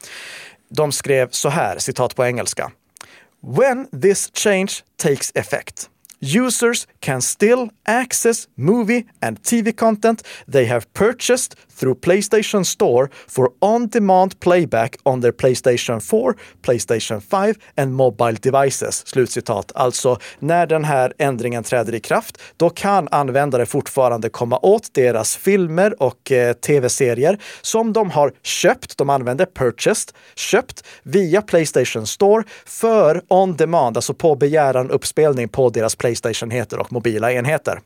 De 0.70 0.92
skrev 0.92 1.28
så 1.30 1.48
här, 1.48 1.78
citat 1.78 2.16
på 2.16 2.24
engelska. 2.24 2.70
When 3.42 4.00
this 4.02 4.30
change 4.34 4.72
takes 4.96 5.32
effect, 5.34 5.90
users 6.20 6.86
can 7.00 7.22
still 7.22 7.70
access 7.88 8.48
movie 8.54 9.04
and 9.20 9.42
TV 9.42 9.72
content 9.72 10.24
they 10.52 10.66
have 10.66 10.84
purchased 10.92 11.54
through 11.80 12.00
PlayStation 12.00 12.64
Store 12.64 13.08
for 13.28 13.50
on-demand 13.58 14.40
playback 14.40 14.96
on 15.02 15.20
their 15.20 15.32
Playstation 15.32 16.00
4, 16.00 16.34
Playstation 16.62 17.20
5 17.20 17.54
and 17.76 17.94
mobile 17.94 18.36
devices. 18.42 19.06
Slutcitat. 19.06 19.72
Alltså, 19.74 20.18
när 20.38 20.66
den 20.66 20.84
här 20.84 21.12
ändringen 21.18 21.62
träder 21.62 21.94
i 21.94 22.00
kraft, 22.00 22.40
då 22.56 22.70
kan 22.70 23.08
användare 23.10 23.66
fortfarande 23.66 24.28
komma 24.28 24.58
åt 24.58 24.94
deras 24.94 25.36
filmer 25.36 26.02
och 26.02 26.32
eh, 26.32 26.52
tv-serier 26.52 27.38
som 27.62 27.92
de 27.92 28.10
har 28.10 28.32
köpt, 28.42 28.98
de 28.98 29.10
använder 29.10 29.46
purchased, 29.46 30.14
köpt 30.34 30.84
via 31.02 31.42
Playstation 31.42 32.06
Store 32.06 32.44
för 32.66 33.22
on-demand, 33.28 33.96
alltså 33.96 34.14
på 34.14 34.36
begäran 34.36 34.90
uppspelning 34.90 35.48
på 35.48 35.70
deras 35.70 35.96
Playstation-enheter 35.96 36.78
och 36.78 36.92
mobila 36.92 37.32
enheter. 37.32 37.80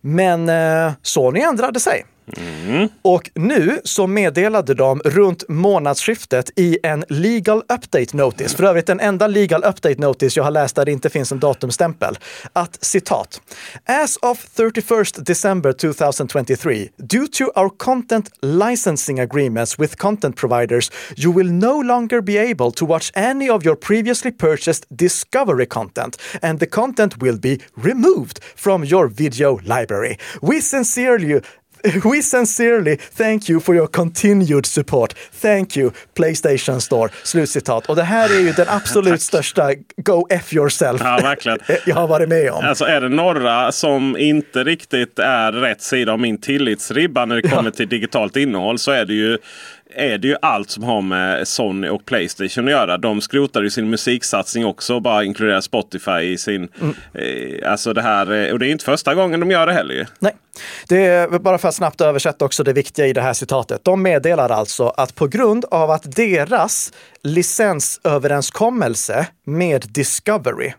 Men 0.00 0.48
eh, 0.48 0.92
Sony 1.02 1.40
ändrade 1.40 1.80
sig. 1.80 2.04
Mm. 2.36 2.88
Och 3.02 3.30
nu 3.34 3.80
så 3.84 4.06
meddelade 4.06 4.74
de 4.74 5.00
runt 5.04 5.48
månadsskiftet 5.48 6.50
i 6.56 6.78
en 6.82 7.04
legal 7.08 7.58
update 7.58 8.16
notice, 8.16 8.54
för 8.54 8.64
övrigt 8.64 8.86
den 8.86 9.00
enda 9.00 9.26
legal 9.26 9.64
update 9.64 10.00
notice 10.00 10.36
jag 10.36 10.44
har 10.44 10.50
läst 10.50 10.76
där 10.76 10.84
det 10.84 10.92
inte 10.92 11.10
finns 11.10 11.32
en 11.32 11.38
datumstämpel, 11.38 12.18
att 12.52 12.84
citat. 12.84 13.40
As 13.84 14.16
of 14.16 14.46
31 14.56 15.26
December 15.26 15.72
2023, 15.72 16.88
due 16.96 17.28
to 17.28 17.44
our 17.44 17.70
content 17.76 18.30
licensing 18.42 19.20
agreements 19.20 19.78
with 19.78 19.96
content 19.96 20.36
providers, 20.36 20.90
you 21.16 21.32
will 21.34 21.52
no 21.52 21.82
longer 21.82 22.20
be 22.20 22.50
able 22.50 22.70
to 22.70 22.86
watch 22.86 23.10
any 23.14 23.50
of 23.50 23.66
your 23.66 23.76
previously 23.76 24.32
purchased 24.32 24.84
Discovery 24.88 25.66
content, 25.66 26.16
and 26.42 26.60
the 26.60 26.66
content 26.66 27.22
will 27.22 27.38
be 27.38 27.58
removed 27.76 28.38
from 28.56 28.84
your 28.84 29.08
video 29.08 29.60
library. 29.64 30.18
We 30.42 30.60
sincerely 30.60 31.40
We 32.04 32.22
sincerely 32.22 32.96
thank 32.96 33.50
you 33.50 33.60
for 33.60 33.74
your 33.74 33.86
continued 33.86 34.66
support. 34.66 35.14
Thank 35.40 35.76
you, 35.76 35.90
Playstation 36.14 36.80
Store. 36.80 37.10
Slutcitat. 37.22 37.86
Och 37.86 37.96
det 37.96 38.02
här 38.02 38.36
är 38.36 38.40
ju 38.40 38.52
den 38.52 38.68
absolut 38.70 39.22
största 39.22 39.74
Go 39.96 40.26
F 40.30 40.52
yourself 40.52 41.00
ja, 41.04 41.18
verkligen. 41.22 41.58
jag 41.86 41.94
har 41.94 42.08
varit 42.08 42.28
med 42.28 42.50
om. 42.50 42.64
Alltså 42.64 42.84
är 42.84 43.00
det 43.00 43.08
några 43.08 43.72
som 43.72 44.16
inte 44.16 44.64
riktigt 44.64 45.18
är 45.18 45.52
rätt 45.52 45.82
sida 45.82 46.12
av 46.12 46.20
min 46.20 46.40
tillitsribba 46.40 47.24
när 47.24 47.36
det 47.36 47.42
kommer 47.42 47.64
ja. 47.64 47.70
till 47.70 47.88
digitalt 47.88 48.36
innehåll 48.36 48.78
så 48.78 48.90
är 48.90 49.04
det 49.04 49.14
ju 49.14 49.38
är 49.90 50.18
det 50.18 50.28
ju 50.28 50.36
allt 50.42 50.70
som 50.70 50.82
har 50.82 51.02
med 51.02 51.48
Sony 51.48 51.88
och 51.88 52.04
Playstation 52.04 52.64
att 52.64 52.70
göra. 52.70 52.98
De 52.98 53.20
skrotar 53.20 53.62
ju 53.62 53.70
sin 53.70 53.90
musiksatsning 53.90 54.66
också 54.66 54.94
och 54.94 55.02
bara 55.02 55.24
inkluderar 55.24 55.60
Spotify 55.60 56.20
i 56.20 56.38
sin... 56.38 56.68
Mm. 56.80 56.94
Eh, 57.14 57.70
alltså 57.70 57.92
det 57.92 58.02
här, 58.02 58.32
eh, 58.32 58.52
och 58.52 58.58
det 58.58 58.66
är 58.66 58.70
inte 58.70 58.84
första 58.84 59.14
gången 59.14 59.40
de 59.40 59.50
gör 59.50 59.66
det 59.66 59.72
heller 59.72 59.94
ju. 59.94 60.06
Nej. 60.18 60.32
Det 60.88 61.06
är, 61.06 61.38
bara 61.38 61.58
för 61.58 61.68
att 61.68 61.74
snabbt 61.74 62.00
översätta 62.00 62.44
också 62.44 62.64
det 62.64 62.72
viktiga 62.72 63.06
i 63.06 63.12
det 63.12 63.20
här 63.20 63.32
citatet. 63.32 63.84
De 63.84 64.02
meddelar 64.02 64.50
alltså 64.50 64.88
att 64.88 65.14
på 65.14 65.26
grund 65.26 65.64
av 65.64 65.90
att 65.90 66.16
deras 66.16 66.92
licensöverenskommelse 67.22 69.26
med 69.44 69.84
Discovery 69.88 70.72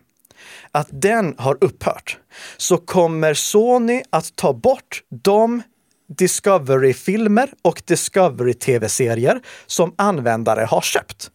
att 0.72 0.88
den 0.90 1.34
har 1.38 1.58
upphört 1.60 2.18
så 2.56 2.76
kommer 2.76 3.34
Sony 3.34 4.02
att 4.10 4.36
ta 4.36 4.52
bort 4.52 5.02
de 5.22 5.62
Discovery-filmer 6.08 7.50
och 7.62 7.82
Discovery-tv-serier 7.86 9.40
som 9.66 9.94
användare 9.98 10.64
har 10.64 10.80
köpt. 10.80 11.30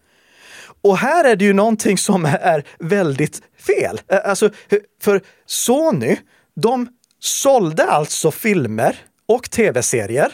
Och 0.82 0.98
här 0.98 1.24
är 1.24 1.36
det 1.36 1.46
ju 1.46 1.54
någonting 1.54 1.98
som 1.98 2.26
är 2.26 2.64
väldigt 2.80 3.42
fel. 3.58 4.02
Alltså, 4.24 4.50
för 5.02 5.22
Sony, 5.46 6.18
de 6.56 6.88
sålde 7.20 7.84
alltså 7.84 8.32
filmer 8.32 8.96
och 9.28 9.52
tv-serier 9.52 10.32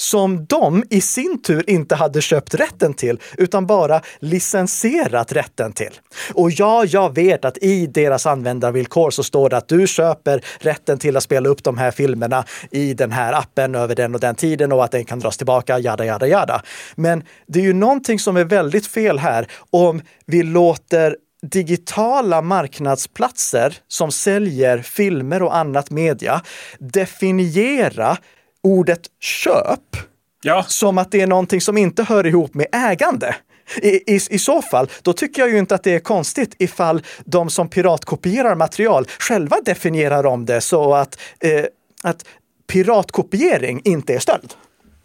som 0.00 0.44
de 0.44 0.84
i 0.90 1.00
sin 1.00 1.42
tur 1.42 1.70
inte 1.70 1.94
hade 1.94 2.20
köpt 2.20 2.54
rätten 2.54 2.94
till, 2.94 3.20
utan 3.38 3.66
bara 3.66 4.00
licensierat 4.18 5.32
rätten 5.32 5.72
till. 5.72 6.00
Och 6.34 6.50
ja, 6.50 6.84
jag 6.84 7.14
vet 7.14 7.44
att 7.44 7.58
i 7.58 7.86
deras 7.86 8.26
användarvillkor 8.26 9.10
så 9.10 9.22
står 9.22 9.50
det 9.50 9.56
att 9.56 9.68
du 9.68 9.86
köper 9.86 10.44
rätten 10.58 10.98
till 10.98 11.16
att 11.16 11.22
spela 11.22 11.48
upp 11.48 11.64
de 11.64 11.78
här 11.78 11.90
filmerna 11.90 12.44
i 12.70 12.94
den 12.94 13.12
här 13.12 13.32
appen 13.32 13.74
över 13.74 13.94
den 13.94 14.14
och 14.14 14.20
den 14.20 14.34
tiden 14.34 14.72
och 14.72 14.84
att 14.84 14.90
den 14.90 15.04
kan 15.04 15.18
dras 15.18 15.36
tillbaka, 15.36 15.78
jada, 15.78 16.04
jada, 16.04 16.26
jada. 16.26 16.62
Men 16.94 17.22
det 17.46 17.58
är 17.58 17.64
ju 17.64 17.72
någonting 17.72 18.18
som 18.18 18.36
är 18.36 18.44
väldigt 18.44 18.86
fel 18.86 19.18
här 19.18 19.46
om 19.70 20.02
vi 20.26 20.42
låter 20.42 21.16
digitala 21.42 22.42
marknadsplatser 22.42 23.76
som 23.88 24.10
säljer 24.10 24.78
filmer 24.78 25.42
och 25.42 25.56
annat 25.56 25.90
media 25.90 26.42
definiera 26.78 28.16
ordet 28.62 29.00
köp 29.20 29.96
ja. 30.42 30.64
som 30.68 30.98
att 30.98 31.10
det 31.10 31.20
är 31.20 31.26
någonting 31.26 31.60
som 31.60 31.78
inte 31.78 32.02
hör 32.02 32.26
ihop 32.26 32.54
med 32.54 32.66
ägande. 32.72 33.34
I, 33.82 33.88
i, 33.88 34.20
I 34.30 34.38
så 34.38 34.62
fall, 34.62 34.90
då 35.02 35.12
tycker 35.12 35.42
jag 35.42 35.50
ju 35.50 35.58
inte 35.58 35.74
att 35.74 35.84
det 35.84 35.94
är 35.94 36.00
konstigt 36.00 36.54
ifall 36.58 37.02
de 37.24 37.50
som 37.50 37.68
piratkopierar 37.68 38.54
material 38.54 39.06
själva 39.18 39.56
definierar 39.64 40.26
om 40.26 40.46
det 40.46 40.60
så 40.60 40.94
att, 40.94 41.20
eh, 41.40 41.64
att 42.02 42.24
piratkopiering 42.72 43.80
inte 43.84 44.14
är 44.14 44.18
stöld. 44.18 44.54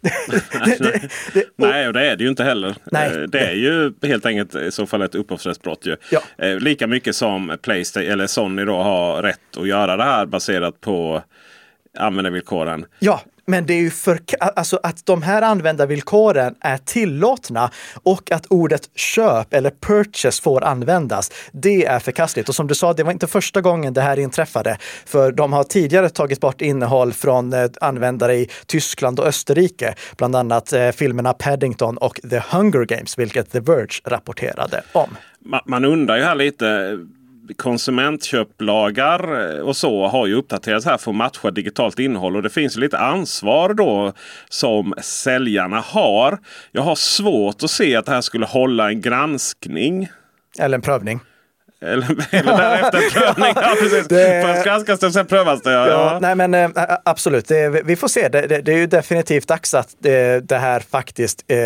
det, 0.64 0.78
det, 0.78 1.08
det, 1.34 1.42
och... 1.42 1.50
Nej, 1.56 1.86
och 1.86 1.92
det 1.92 2.10
är 2.10 2.16
det 2.16 2.24
ju 2.24 2.30
inte 2.30 2.44
heller. 2.44 2.76
Nej, 2.84 3.10
eh, 3.10 3.22
det 3.22 3.40
är 3.40 3.54
ju 3.54 3.92
helt 4.02 4.26
enkelt 4.26 4.54
i 4.54 4.70
så 4.70 4.86
fall 4.86 5.02
ett 5.02 5.14
upphovsrättsbrott. 5.14 5.86
Ju. 5.86 5.96
Ja. 6.10 6.20
Eh, 6.38 6.56
lika 6.56 6.86
mycket 6.86 7.16
som 7.16 7.58
Playstation 7.62 8.10
eller 8.10 8.26
Sony 8.26 8.64
då 8.64 8.76
har 8.76 9.22
rätt 9.22 9.56
att 9.56 9.68
göra 9.68 9.96
det 9.96 10.04
här 10.04 10.26
baserat 10.26 10.80
på 10.80 11.22
användarvillkoren. 11.98 12.86
Ja, 12.98 13.20
men 13.46 13.66
det 13.66 13.74
är 13.74 13.80
ju 13.80 13.90
för, 13.90 14.20
alltså 14.40 14.80
att 14.82 15.06
de 15.06 15.22
här 15.22 15.42
användarvillkoren 15.42 16.54
är 16.60 16.78
tillåtna 16.78 17.70
och 18.02 18.32
att 18.32 18.46
ordet 18.46 18.90
köp 18.94 19.54
eller 19.54 19.70
purchase 19.70 20.42
får 20.42 20.64
användas. 20.64 21.30
Det 21.52 21.84
är 21.84 21.98
förkastligt. 21.98 22.48
Och 22.48 22.54
som 22.54 22.66
du 22.66 22.74
sa, 22.74 22.92
det 22.92 23.02
var 23.02 23.12
inte 23.12 23.26
första 23.26 23.60
gången 23.60 23.94
det 23.94 24.00
här 24.00 24.18
inträffade. 24.18 24.78
För 25.06 25.32
de 25.32 25.52
har 25.52 25.64
tidigare 25.64 26.08
tagit 26.08 26.40
bort 26.40 26.60
innehåll 26.60 27.12
från 27.12 27.52
eh, 27.52 27.70
användare 27.80 28.34
i 28.34 28.48
Tyskland 28.66 29.20
och 29.20 29.26
Österrike. 29.26 29.94
Bland 30.16 30.36
annat 30.36 30.72
eh, 30.72 30.90
filmerna 30.90 31.32
Paddington 31.32 31.96
och 31.96 32.20
The 32.30 32.42
Hunger 32.50 32.84
Games, 32.84 33.18
vilket 33.18 33.52
The 33.52 33.60
Verge 33.60 34.00
rapporterade 34.04 34.82
om. 34.92 35.16
Man 35.66 35.84
undrar 35.84 36.16
ju 36.16 36.22
här 36.22 36.34
lite 36.34 36.98
konsumentköplagar 37.56 39.54
eh, 39.56 39.60
och 39.60 39.76
så 39.76 40.06
har 40.06 40.26
ju 40.26 40.34
uppdaterats 40.34 40.86
här 40.86 40.96
för 40.96 41.10
att 41.10 41.16
matcha 41.16 41.50
digitalt 41.50 41.98
innehåll. 41.98 42.36
Och 42.36 42.42
det 42.42 42.50
finns 42.50 42.76
lite 42.76 42.98
ansvar 42.98 43.74
då 43.74 44.12
som 44.48 44.94
säljarna 45.02 45.80
har. 45.80 46.38
Jag 46.72 46.82
har 46.82 46.94
svårt 46.94 47.62
att 47.62 47.70
se 47.70 47.96
att 47.96 48.06
det 48.06 48.12
här 48.12 48.20
skulle 48.20 48.46
hålla 48.46 48.88
en 48.88 49.00
granskning. 49.00 50.08
Eller 50.58 50.74
en 50.74 50.82
prövning. 50.82 51.20
Eller, 51.80 52.34
eller 52.34 52.56
därefter 52.56 53.10
prövning. 53.10 53.52
Ja, 53.56 53.76
precis. 53.80 54.08
Det... 54.08 54.42
Först 54.46 54.64
granskas 54.64 55.00
det, 55.00 55.12
sen 55.12 55.26
prövas 55.26 55.62
det. 55.62 55.72
Ja, 55.72 55.88
ja. 55.88 56.18
Nej, 56.20 56.34
men 56.34 56.54
äh, 56.54 56.70
absolut. 57.04 57.48
Det, 57.48 57.82
vi 57.84 57.96
får 57.96 58.08
se. 58.08 58.28
Det, 58.28 58.46
det, 58.46 58.72
är 58.72 58.76
ju 58.76 58.86
definitivt 58.86 59.48
dags 59.48 59.74
att 59.74 59.88
det, 59.98 60.48
det 60.48 60.58
här 60.58 60.80
faktiskt 60.80 61.44
äh, 61.48 61.56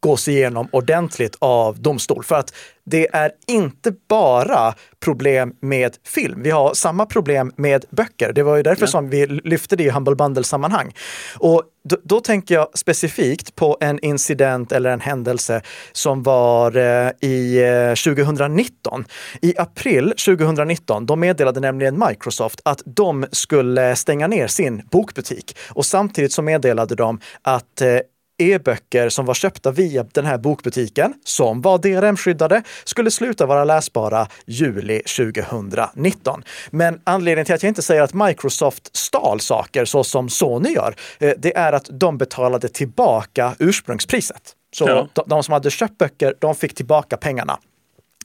gås 0.00 0.28
igenom 0.28 0.68
ordentligt 0.72 1.36
av 1.38 1.80
domstol. 1.80 2.24
För 2.24 2.36
att 2.36 2.54
det 2.90 3.08
är 3.12 3.32
inte 3.46 3.92
bara 4.08 4.74
problem 5.00 5.54
med 5.60 5.96
film. 6.04 6.42
Vi 6.42 6.50
har 6.50 6.74
samma 6.74 7.06
problem 7.06 7.52
med 7.56 7.84
böcker. 7.90 8.32
Det 8.32 8.42
var 8.42 8.56
ju 8.56 8.62
därför 8.62 8.82
ja. 8.82 8.86
som 8.86 9.10
vi 9.10 9.26
lyfte 9.26 9.76
det 9.76 9.84
i 9.84 9.90
Humble 9.90 10.14
Bundle-sammanhang. 10.14 10.94
Och 11.38 11.62
då, 11.84 11.96
då, 12.04 12.20
tänker 12.20 12.54
jag 12.54 12.68
specifikt 12.78 13.56
på 13.56 13.76
en 13.80 13.98
incident 13.98 14.72
eller 14.72 14.90
en 14.90 15.00
händelse 15.00 15.62
som 15.92 16.22
var 16.22 16.76
eh, 16.76 17.10
i 17.20 17.62
eh, 17.62 18.14
2019. 18.14 19.04
I 19.42 19.54
april 19.58 20.12
2019, 20.26 21.06
då 21.06 21.16
meddelade 21.16 21.60
nämligen 21.60 22.04
Microsoft 22.08 22.60
att 22.64 22.82
de 22.86 23.26
skulle 23.32 23.96
stänga 23.96 24.26
ner 24.26 24.46
sin 24.46 24.82
bokbutik. 24.90 25.56
Och 25.68 25.86
samtidigt 25.86 26.32
så 26.32 26.42
meddelade 26.42 26.94
de 26.94 27.20
att 27.42 27.80
eh, 27.80 27.98
e-böcker 28.40 29.08
som 29.08 29.26
var 29.26 29.34
köpta 29.34 29.70
via 29.70 30.02
den 30.02 30.26
här 30.26 30.38
bokbutiken, 30.38 31.14
som 31.24 31.60
var 31.60 31.78
DRM-skyddade, 31.78 32.62
skulle 32.84 33.10
sluta 33.10 33.46
vara 33.46 33.64
läsbara 33.64 34.26
juli 34.46 35.02
2019. 35.16 36.42
Men 36.70 37.00
anledningen 37.04 37.46
till 37.46 37.54
att 37.54 37.62
jag 37.62 37.70
inte 37.70 37.82
säger 37.82 38.02
att 38.02 38.14
Microsoft 38.14 38.96
stal 38.96 39.40
saker 39.40 39.84
så 39.84 40.04
som 40.04 40.28
Sony 40.28 40.68
gör, 40.68 40.94
eh, 41.18 41.32
det 41.38 41.56
är 41.56 41.72
att 41.72 41.88
de 41.90 42.18
betalade 42.18 42.68
tillbaka 42.68 43.54
ursprungspriset. 43.58 44.56
Så 44.72 44.88
ja. 44.88 45.24
de 45.26 45.42
som 45.42 45.52
hade 45.52 45.70
köpt 45.70 45.98
böcker, 45.98 46.34
de 46.38 46.54
fick 46.54 46.74
tillbaka 46.74 47.16
pengarna. 47.16 47.58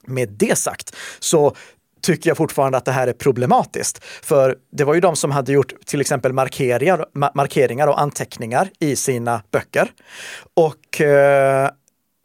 Med 0.07 0.29
det 0.29 0.57
sagt 0.57 0.95
så 1.19 1.55
tycker 2.05 2.29
jag 2.29 2.37
fortfarande 2.37 2.77
att 2.77 2.85
det 2.85 2.91
här 2.91 3.07
är 3.07 3.13
problematiskt. 3.13 4.03
För 4.03 4.55
det 4.71 4.83
var 4.83 4.93
ju 4.93 4.99
de 4.99 5.15
som 5.15 5.31
hade 5.31 5.51
gjort 5.51 5.73
till 5.85 6.01
exempel 6.01 6.33
markeringar, 6.33 7.05
markeringar 7.33 7.87
och 7.87 8.01
anteckningar 8.01 8.69
i 8.79 8.95
sina 8.95 9.41
böcker. 9.51 9.91
Och 10.53 11.01
eh, 11.01 11.69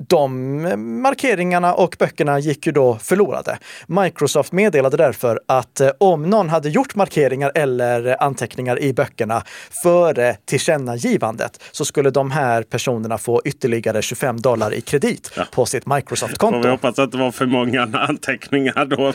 de 0.08 0.62
markeringarna 1.02 1.74
och 1.74 1.96
böckerna 1.98 2.38
gick 2.38 2.66
ju 2.66 2.72
då 2.72 2.98
förlorade. 2.98 3.58
Microsoft 3.86 4.52
meddelade 4.52 4.96
därför 4.96 5.40
att 5.46 5.80
eh, 5.80 5.90
om 5.98 6.30
någon 6.30 6.48
hade 6.48 6.68
gjort 6.68 6.94
markeringar 6.94 7.52
eller 7.54 8.22
anteckningar 8.22 8.82
i 8.82 8.92
böckerna 8.92 9.42
före 9.82 10.36
tillkännagivandet 10.44 11.62
så 11.72 11.84
skulle 11.84 12.10
de 12.10 12.30
här 12.30 12.62
personerna 12.62 13.18
få 13.18 13.42
ytterligare 13.44 14.02
25 14.02 14.40
dollar 14.40 14.74
i 14.74 14.80
kredit 14.80 15.32
ja. 15.36 15.44
på 15.52 15.66
sitt 15.66 15.86
Microsoft-konto. 15.86 16.58
Får 16.58 16.62
vi 16.62 16.70
hoppas 16.70 16.98
att 16.98 17.12
det 17.12 17.18
var 17.18 17.30
för 17.30 17.46
många 17.46 17.82
anteckningar 17.82 18.84
då. 18.84 19.12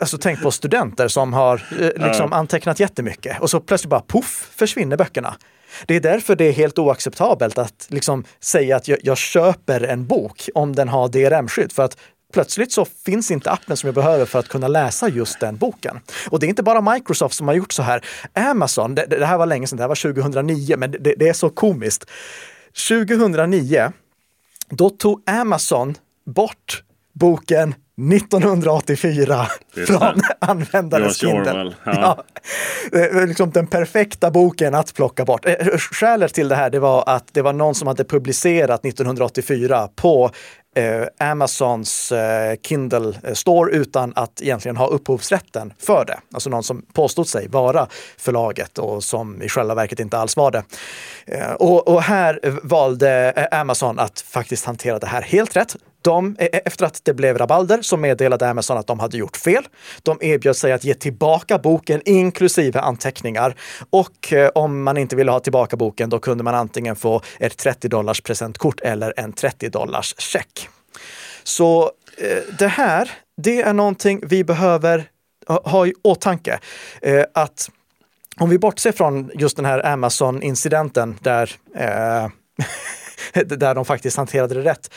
Alltså, 0.00 0.18
tänk 0.18 0.42
på 0.42 0.50
studenter 0.50 1.08
som 1.08 1.32
har 1.32 1.62
eh, 1.80 2.06
liksom 2.06 2.28
ja. 2.30 2.36
antecknat 2.36 2.80
jättemycket 2.80 3.40
och 3.40 3.50
så 3.50 3.60
plötsligt 3.60 3.90
bara 3.90 4.00
poff 4.00 4.50
försvinner 4.56 4.96
böckerna. 4.96 5.36
Det 5.86 5.96
är 5.96 6.00
därför 6.00 6.36
det 6.36 6.44
är 6.44 6.52
helt 6.52 6.78
oacceptabelt 6.78 7.58
att 7.58 7.86
liksom 7.88 8.24
säga 8.40 8.76
att 8.76 8.88
jag, 8.88 8.98
jag 9.02 9.18
köper 9.18 9.80
en 9.80 10.06
bok 10.06 10.48
om 10.54 10.74
den 10.74 10.88
har 10.88 11.08
DRM-skydd. 11.08 11.72
För 11.72 11.82
att 11.82 11.96
plötsligt 12.32 12.72
så 12.72 12.84
finns 12.84 13.30
inte 13.30 13.50
appen 13.50 13.76
som 13.76 13.86
jag 13.86 13.94
behöver 13.94 14.24
för 14.24 14.38
att 14.38 14.48
kunna 14.48 14.68
läsa 14.68 15.08
just 15.08 15.40
den 15.40 15.56
boken. 15.56 16.00
Och 16.30 16.40
det 16.40 16.46
är 16.46 16.48
inte 16.48 16.62
bara 16.62 16.94
Microsoft 16.94 17.34
som 17.34 17.48
har 17.48 17.54
gjort 17.54 17.72
så 17.72 17.82
här. 17.82 18.04
Amazon, 18.32 18.94
det, 18.94 19.06
det 19.06 19.26
här 19.26 19.38
var 19.38 19.46
länge 19.46 19.66
sedan, 19.66 19.76
det 19.76 19.82
här 19.82 19.88
var 19.88 20.12
2009, 20.12 20.76
men 20.76 20.90
det, 20.90 21.14
det 21.16 21.28
är 21.28 21.32
så 21.32 21.50
komiskt. 21.50 22.10
2009, 22.88 23.92
då 24.70 24.90
tog 24.90 25.22
Amazon 25.26 25.94
bort 26.26 26.82
boken 27.14 27.74
1984 28.12 29.46
från 29.86 30.20
användares 30.38 31.16
Kindle. 31.16 31.74
Ja. 31.84 32.24
Ja. 32.92 33.24
Liksom 33.26 33.50
den 33.50 33.66
perfekta 33.66 34.30
boken 34.30 34.74
att 34.74 34.94
plocka 34.94 35.24
bort. 35.24 35.46
Eh, 35.46 35.78
skälet 35.78 36.34
till 36.34 36.48
det 36.48 36.54
här 36.54 36.70
det 36.70 36.78
var 36.78 37.04
att 37.06 37.24
det 37.32 37.42
var 37.42 37.52
någon 37.52 37.74
som 37.74 37.88
hade 37.88 38.04
publicerat 38.04 38.84
1984 38.84 39.88
på 39.96 40.30
eh, 40.76 41.30
Amazons 41.30 42.12
eh, 42.12 42.56
Kindle 42.62 43.34
Store 43.34 43.72
utan 43.72 44.12
att 44.16 44.42
egentligen 44.42 44.76
ha 44.76 44.86
upphovsrätten 44.86 45.72
för 45.78 46.04
det. 46.04 46.18
Alltså 46.34 46.50
någon 46.50 46.62
som 46.62 46.82
påstod 46.92 47.28
sig 47.28 47.48
vara 47.48 47.86
förlaget 48.18 48.78
och 48.78 49.04
som 49.04 49.42
i 49.42 49.48
själva 49.48 49.74
verket 49.74 50.00
inte 50.00 50.18
alls 50.18 50.36
var 50.36 50.50
det. 50.50 50.62
Eh, 51.26 51.52
och, 51.52 51.88
och 51.88 52.02
här 52.02 52.40
valde 52.62 53.32
eh, 53.36 53.60
Amazon 53.60 53.98
att 53.98 54.20
faktiskt 54.20 54.66
hantera 54.66 54.98
det 54.98 55.06
här 55.06 55.22
helt 55.22 55.56
rätt. 55.56 55.76
De, 56.06 56.36
e, 56.38 56.48
e, 56.52 56.60
efter 56.64 56.86
att 56.86 57.04
det 57.04 57.14
blev 57.14 57.38
rabalder 57.38 57.82
så 57.82 57.96
meddelade 57.96 58.50
Amazon 58.50 58.78
att 58.78 58.86
de 58.86 59.00
hade 59.00 59.16
gjort 59.16 59.36
fel. 59.36 59.68
De 60.02 60.18
erbjöd 60.20 60.56
sig 60.56 60.72
att 60.72 60.84
ge 60.84 60.94
tillbaka 60.94 61.58
boken 61.58 62.02
inklusive 62.04 62.80
anteckningar. 62.80 63.56
Och 63.90 64.32
eh, 64.32 64.50
om 64.54 64.82
man 64.82 64.96
inte 64.96 65.16
ville 65.16 65.30
ha 65.30 65.40
tillbaka 65.40 65.76
boken, 65.76 66.10
då 66.10 66.18
kunde 66.18 66.44
man 66.44 66.54
antingen 66.54 66.96
få 66.96 67.22
ett 67.40 67.56
30 67.56 67.88
dollars 67.88 68.20
presentkort 68.20 68.80
eller 68.80 69.14
en 69.16 69.32
30 69.32 69.68
dollars 69.68 70.14
check. 70.18 70.68
Så 71.42 71.90
eh, 72.18 72.56
det 72.58 72.68
här, 72.68 73.10
det 73.36 73.62
är 73.62 73.72
någonting 73.72 74.20
vi 74.22 74.44
behöver 74.44 75.04
ha 75.46 75.86
i 75.86 75.94
åtanke. 76.02 76.58
Eh, 77.02 77.24
att 77.34 77.70
om 78.40 78.50
vi 78.50 78.58
bortser 78.58 78.92
från 78.92 79.30
just 79.34 79.56
den 79.56 79.64
här 79.64 79.86
Amazon-incidenten 79.86 81.18
där, 81.20 81.50
eh, 81.74 82.28
där 83.44 83.74
de 83.74 83.84
faktiskt 83.84 84.16
hanterade 84.16 84.54
det 84.54 84.70
rätt, 84.70 84.90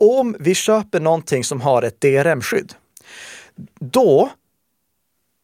om 0.00 0.36
vi 0.40 0.54
köper 0.54 1.00
någonting 1.00 1.44
som 1.44 1.60
har 1.60 1.82
ett 1.82 2.00
DRM-skydd, 2.00 2.72
då 3.80 4.30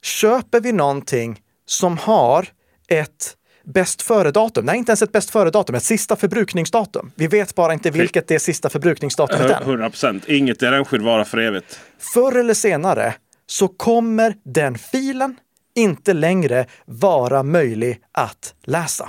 köper 0.02 0.60
vi 0.60 0.72
någonting 0.72 1.42
som 1.66 1.98
har 1.98 2.48
ett 2.88 3.36
bäst 3.64 4.02
före-datum. 4.02 4.64
Nej, 4.64 4.78
inte 4.78 4.90
ens 4.90 5.02
ett 5.02 5.12
bäst 5.12 5.30
före-datum, 5.30 5.74
ett 5.74 5.82
sista 5.82 6.16
förbrukningsdatum. 6.16 7.12
Vi 7.14 7.26
vet 7.26 7.54
bara 7.54 7.72
inte 7.72 7.90
vilket 7.90 8.28
det 8.28 8.38
sista 8.38 8.68
förbrukningsdatumet 8.68 9.50
är. 9.50 9.60
100 9.60 9.90
procent. 9.90 10.28
Inget 10.28 10.60
DRM-skydd 10.60 11.02
varar 11.02 11.24
för 11.24 11.38
evigt. 11.38 11.80
Förr 11.98 12.36
eller 12.36 12.54
senare 12.54 13.14
så 13.46 13.68
kommer 13.68 14.34
den 14.44 14.78
filen 14.78 15.36
inte 15.74 16.12
längre 16.12 16.66
vara 16.84 17.42
möjlig 17.42 18.00
att 18.12 18.54
läsa. 18.64 19.08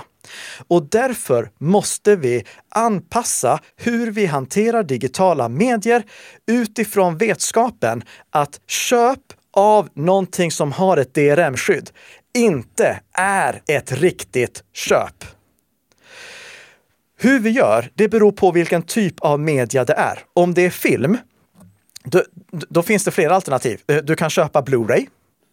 Och 0.68 0.82
därför 0.90 1.50
måste 1.58 2.16
vi 2.16 2.44
anpassa 2.68 3.60
hur 3.76 4.10
vi 4.10 4.26
hanterar 4.26 4.82
digitala 4.82 5.48
medier 5.48 6.02
utifrån 6.46 7.18
vetskapen 7.18 8.02
att 8.30 8.60
köp 8.66 9.20
av 9.52 9.88
någonting 9.94 10.50
som 10.50 10.72
har 10.72 10.96
ett 10.96 11.14
DRM-skydd 11.14 11.90
inte 12.34 13.00
är 13.12 13.62
ett 13.66 13.92
riktigt 13.92 14.64
köp. 14.72 15.24
Hur 17.16 17.38
vi 17.38 17.50
gör, 17.50 17.90
det 17.94 18.08
beror 18.08 18.32
på 18.32 18.52
vilken 18.52 18.82
typ 18.82 19.20
av 19.20 19.40
media 19.40 19.84
det 19.84 19.92
är. 19.92 20.18
Om 20.34 20.54
det 20.54 20.62
är 20.62 20.70
film, 20.70 21.18
då, 22.04 22.22
då 22.50 22.82
finns 22.82 23.04
det 23.04 23.10
flera 23.10 23.34
alternativ. 23.34 23.80
Eh, 23.86 23.96
du 23.96 24.16
kan 24.16 24.30
köpa 24.30 24.62
Blu-ray. 24.62 25.06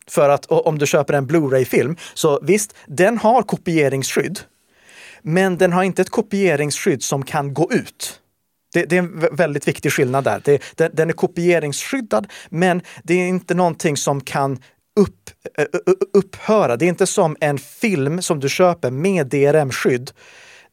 För 0.07 0.29
att 0.29 0.45
om 0.45 0.77
du 0.77 0.87
köper 0.87 1.13
en 1.13 1.27
Blu-ray-film, 1.27 1.95
så 2.13 2.39
visst, 2.43 2.75
den 2.85 3.17
har 3.17 3.43
kopieringsskydd. 3.43 4.39
Men 5.21 5.57
den 5.57 5.73
har 5.73 5.83
inte 5.83 6.01
ett 6.01 6.09
kopieringsskydd 6.09 7.03
som 7.03 7.25
kan 7.25 7.53
gå 7.53 7.71
ut. 7.71 8.19
Det, 8.73 8.85
det, 8.85 8.97
är 8.97 8.99
en 8.99 9.35
väldigt 9.35 9.67
viktig 9.67 9.91
skillnad 9.91 10.23
där. 10.23 10.41
Det, 10.45 10.61
den, 10.75 10.91
den 10.93 11.09
är 11.09 11.13
kopieringsskyddad, 11.13 12.27
men 12.49 12.81
det 13.03 13.13
är 13.13 13.27
inte 13.27 13.53
någonting 13.53 13.97
som 13.97 14.21
kan 14.21 14.59
upp, 14.99 15.29
upphöra. 16.13 16.77
Det 16.77 16.85
är 16.85 16.89
inte 16.89 17.07
som 17.07 17.35
en 17.39 17.57
film 17.57 18.21
som 18.21 18.39
du 18.39 18.49
köper 18.49 18.91
med 18.91 19.27
DRM-skydd 19.27 20.11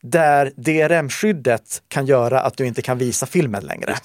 där 0.03 0.53
DRM-skyddet 0.57 1.83
kan 1.89 2.07
göra 2.07 2.41
att 2.41 2.57
du 2.57 2.67
inte 2.67 2.83
kan 2.83 2.99
visa 2.99 3.27
filmen 3.27 3.65
längre. 3.65 3.97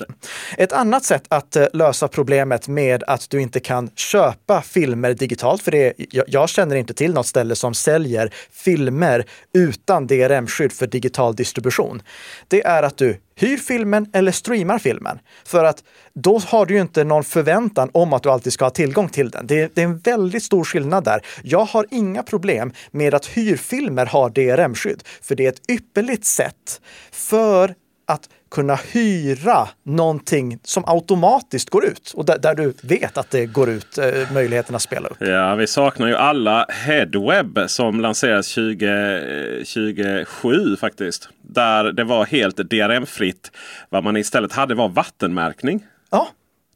Ett 0.57 0.73
annat 0.73 1.03
sätt 1.03 1.23
att 1.27 1.55
eh, 1.55 1.65
lösa 1.73 2.07
problemet 2.07 2.67
med 2.67 3.03
att 3.03 3.29
du 3.29 3.41
inte 3.41 3.59
kan 3.59 3.89
köpa 3.95 4.61
filmer 4.61 5.13
digitalt, 5.13 5.61
för 5.61 5.71
det, 5.71 5.93
jag 6.27 6.49
känner 6.49 6.75
inte 6.75 6.93
till 6.93 7.13
något 7.13 7.27
ställe 7.27 7.55
som 7.55 7.73
säljer 7.73 8.33
filmer 8.51 9.25
utan 9.53 10.07
DRM-skydd 10.07 10.71
för 10.71 10.87
digital 10.87 11.35
distribution. 11.35 12.01
Det 12.47 12.65
är 12.65 12.83
att 12.83 12.97
du 12.97 13.17
hyr 13.35 13.57
filmen 13.57 14.07
eller 14.13 14.31
streamar 14.31 14.79
filmen. 14.79 15.19
För 15.45 15.63
att 15.63 15.83
då 16.13 16.39
har 16.39 16.65
du 16.65 16.73
ju 16.73 16.81
inte 16.81 17.03
någon 17.03 17.23
förväntan 17.23 17.89
om 17.93 18.13
att 18.13 18.23
du 18.23 18.29
alltid 18.29 18.53
ska 18.53 18.65
ha 18.65 18.69
tillgång 18.69 19.09
till 19.09 19.29
den. 19.29 19.47
Det, 19.47 19.75
det 19.75 19.81
är 19.81 19.85
en 19.85 19.97
väldigt 19.97 20.43
stor 20.43 20.63
skillnad 20.63 21.03
där. 21.03 21.21
Jag 21.43 21.65
har 21.65 21.85
inga 21.91 22.23
problem 22.23 22.73
med 22.91 23.13
att 23.13 23.25
hyrfilmer 23.25 24.05
har 24.05 24.29
DRM-skydd, 24.29 25.03
för 25.21 25.35
det 25.35 25.45
är 25.45 25.49
ett 25.49 25.69
ypperligt 25.69 26.25
sätt 26.25 26.81
för 27.11 27.75
att 28.05 28.29
kunna 28.51 28.75
hyra 28.75 29.69
någonting 29.83 30.59
som 30.63 30.83
automatiskt 30.87 31.69
går 31.69 31.85
ut 31.85 32.11
och 32.15 32.25
där, 32.25 32.37
där 32.37 32.55
du 32.55 32.73
vet 32.81 33.17
att 33.17 33.31
det 33.31 33.45
går 33.45 33.69
ut 33.69 33.97
eh, 33.97 34.33
möjligheten 34.33 34.75
att 34.75 34.81
spela 34.81 35.07
upp. 35.07 35.17
Ja, 35.19 35.55
vi 35.55 35.67
saknar 35.67 36.07
ju 36.07 36.15
alla 36.15 36.65
Headweb 36.69 37.59
som 37.67 38.01
lanserades 38.01 38.53
2027 38.53 40.75
faktiskt. 40.77 41.29
Där 41.41 41.91
det 41.91 42.03
var 42.03 42.25
helt 42.25 42.57
DRM-fritt. 42.57 43.51
Vad 43.89 44.03
man 44.03 44.17
istället 44.17 44.53
hade 44.53 44.75
var 44.75 44.89
vattenmärkning. 44.89 45.85
Ja, 46.11 46.27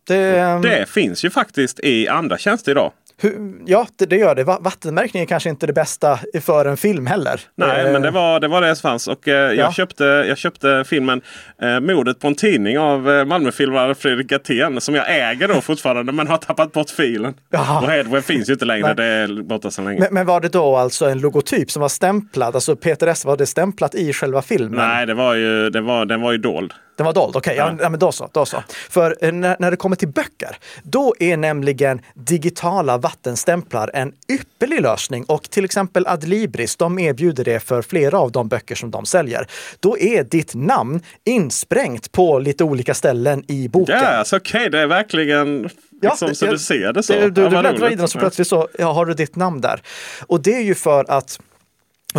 Det, 0.08 0.40
ehm, 0.40 0.62
Det 0.62 0.90
finns 0.90 1.26
ju 1.26 1.30
faktiskt 1.30 1.80
i 1.80 2.08
andra 2.08 2.38
tjänster 2.38 2.72
idag. 2.72 2.92
Hur, 3.22 3.54
ja, 3.66 3.88
det, 3.98 4.06
det 4.06 4.16
gör 4.18 4.36
det. 4.36 4.44
Va- 4.44 4.58
Vattenmärkning 4.62 5.24
är 5.24 5.28
kanske 5.28 5.50
inte 5.50 5.68
det 5.68 5.74
bästa 5.74 6.20
för 6.42 6.66
en 6.66 6.78
film 6.78 7.08
heller. 7.08 7.42
Nej, 7.56 7.86
Eh, 7.86 7.92
men 7.92 8.02
det 8.02 8.12
var, 8.12 8.40
det 8.40 8.48
var 8.48 8.62
det 8.62 8.76
som 8.76 8.90
fanns. 8.90 9.08
Och, 9.08 9.28
eh, 9.28 9.34
jag, 9.36 9.56
Ja. 9.56 9.72
köpte, 9.72 10.04
jag 10.04 10.38
köpte 10.38 10.84
filmen 10.88 11.22
eh, 11.62 11.80
Mordet 11.80 12.20
på 12.20 12.28
en 12.28 12.36
tidning 12.36 12.80
av 12.80 13.10
eh, 13.12 13.26
Malmöfilmaren 13.26 13.96
Fredrik 13.96 14.28
Gatén. 14.28 14.82
Som 14.82 14.96
jag 14.96 15.06
äger 15.32 15.48
då 15.48 15.62
fortfarande 15.62 16.12
men 16.12 16.28
har 16.28 16.38
tappat 16.38 16.72
bort 16.72 16.90
filen. 16.90 17.34
Jaha. 17.52 17.82
Och 17.82 17.88
Headway 17.90 18.22
finns 18.22 18.50
ju 18.50 18.54
inte 18.54 18.66
längre. 18.66 18.86
Nej. 18.88 18.96
Det 18.96 19.04
är 19.06 19.44
borta 19.44 19.72
sedan 19.72 19.86
länge. 19.86 20.00
Men, 20.00 20.14
men 20.14 20.26
var 20.26 20.42
det 20.42 20.50
då 20.50 20.76
alltså 20.78 21.06
en 21.10 21.20
logotyp 21.20 21.72
som 21.72 21.82
var 21.82 21.90
stämplad? 21.90 22.56
Alltså 22.56 22.76
Peter 22.76 23.08
S, 23.08 23.26
var 23.26 23.38
det 23.38 23.46
stämplat 23.46 23.96
i 23.96 24.14
själva 24.14 24.42
filmen? 24.42 24.80
Nej, 24.80 25.06
det 25.06 25.14
var 25.14 25.34
ju, 25.34 25.70
det 25.70 25.82
var, 25.82 26.06
den 26.06 26.22
var 26.22 26.32
ju 26.32 26.38
dold. 26.38 26.74
Den 26.98 27.06
var 27.06 27.14
dold, 27.14 27.36
okej. 27.36 27.56
Ja. 27.58 27.68
Ja. 27.72 27.78
Ja, 27.82 27.90
men 27.90 28.00
då 28.00 28.12
så, 28.12 28.30
då 28.34 28.46
så. 28.46 28.64
För 28.90 29.16
eh, 29.22 29.32
när, 29.32 29.56
när 29.60 29.72
det 29.72 29.78
kommer 29.78 29.96
till 29.96 30.08
böcker, 30.08 30.58
då 30.84 31.16
är 31.20 31.38
nämligen 31.38 32.02
digitala 32.14 32.98
vattenstämplar 32.98 33.92
en 33.94 34.12
ypperlig 34.32 34.82
lösning 34.82 35.24
och 35.24 35.44
till 35.44 35.66
exempel 35.66 36.08
Adlibris, 36.08 36.76
de 36.76 37.00
erbjuder 37.00 37.44
det 37.44 37.60
för 37.60 37.82
flera 37.82 38.20
av 38.20 38.32
de 38.32 38.48
böcker 38.48 38.76
som 38.76 38.92
de 38.92 39.06
säljer. 39.06 39.48
Då 39.80 39.98
är 39.98 40.24
ditt 40.24 40.56
namn 40.56 41.02
insprängt 41.26 42.12
på 42.12 42.40
lite 42.40 42.64
olika 42.64 42.94
ställen 42.94 43.44
i 43.48 43.68
boken. 43.70 43.96
Ja, 43.96 44.08
alltså, 44.08 44.38
okej, 44.38 44.70
det 44.70 44.80
är 44.80 44.88
verkligen 44.88 45.70
liksom, 46.02 46.36
så 46.36 46.46
det- 46.46 46.52
du 46.52 46.60
ser 46.60 46.94
det 46.94 47.04
så. 47.04 47.14
Du, 47.14 47.30
du, 47.30 47.42
Ja, 47.42 47.50
du 47.50 47.60
bläddrar 47.60 47.92
i 47.92 47.96
den 47.96 48.04
och 48.04 48.10
så 48.10 48.18
Ja. 48.18 48.20
plötsligt 48.20 48.48
så 48.48 48.68
ja, 48.80 48.92
har 48.92 49.06
du 49.06 49.14
ditt 49.14 49.36
namn 49.36 49.62
där. 49.62 49.82
Och 50.28 50.42
det 50.42 50.56
är 50.56 50.62
ju 50.64 50.76
för 50.76 51.12
att 51.12 51.40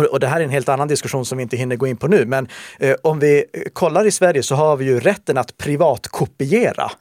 och- 0.05 0.19
det 0.19 0.27
här 0.27 0.39
är 0.39 0.43
en 0.43 0.49
helt 0.49 0.69
annan 0.69 0.87
diskussion 0.87 1.25
som 1.25 1.37
vi 1.37 1.41
inte 1.41 1.57
hinner 1.57 1.75
gå 1.75 1.87
in 1.87 1.97
på 1.97 2.07
nu, 2.07 2.25
men 2.25 2.47
eh, 2.79 2.95
om 3.03 3.19
vi 3.19 3.45
kollar 3.73 4.05
i 4.05 4.11
Sverige 4.11 4.43
så 4.43 4.55
har 4.55 4.77
vi 4.77 4.85
ju 4.85 4.99
rätten 4.99 5.37
att 5.37 5.57
privatkopiera. 5.57 6.91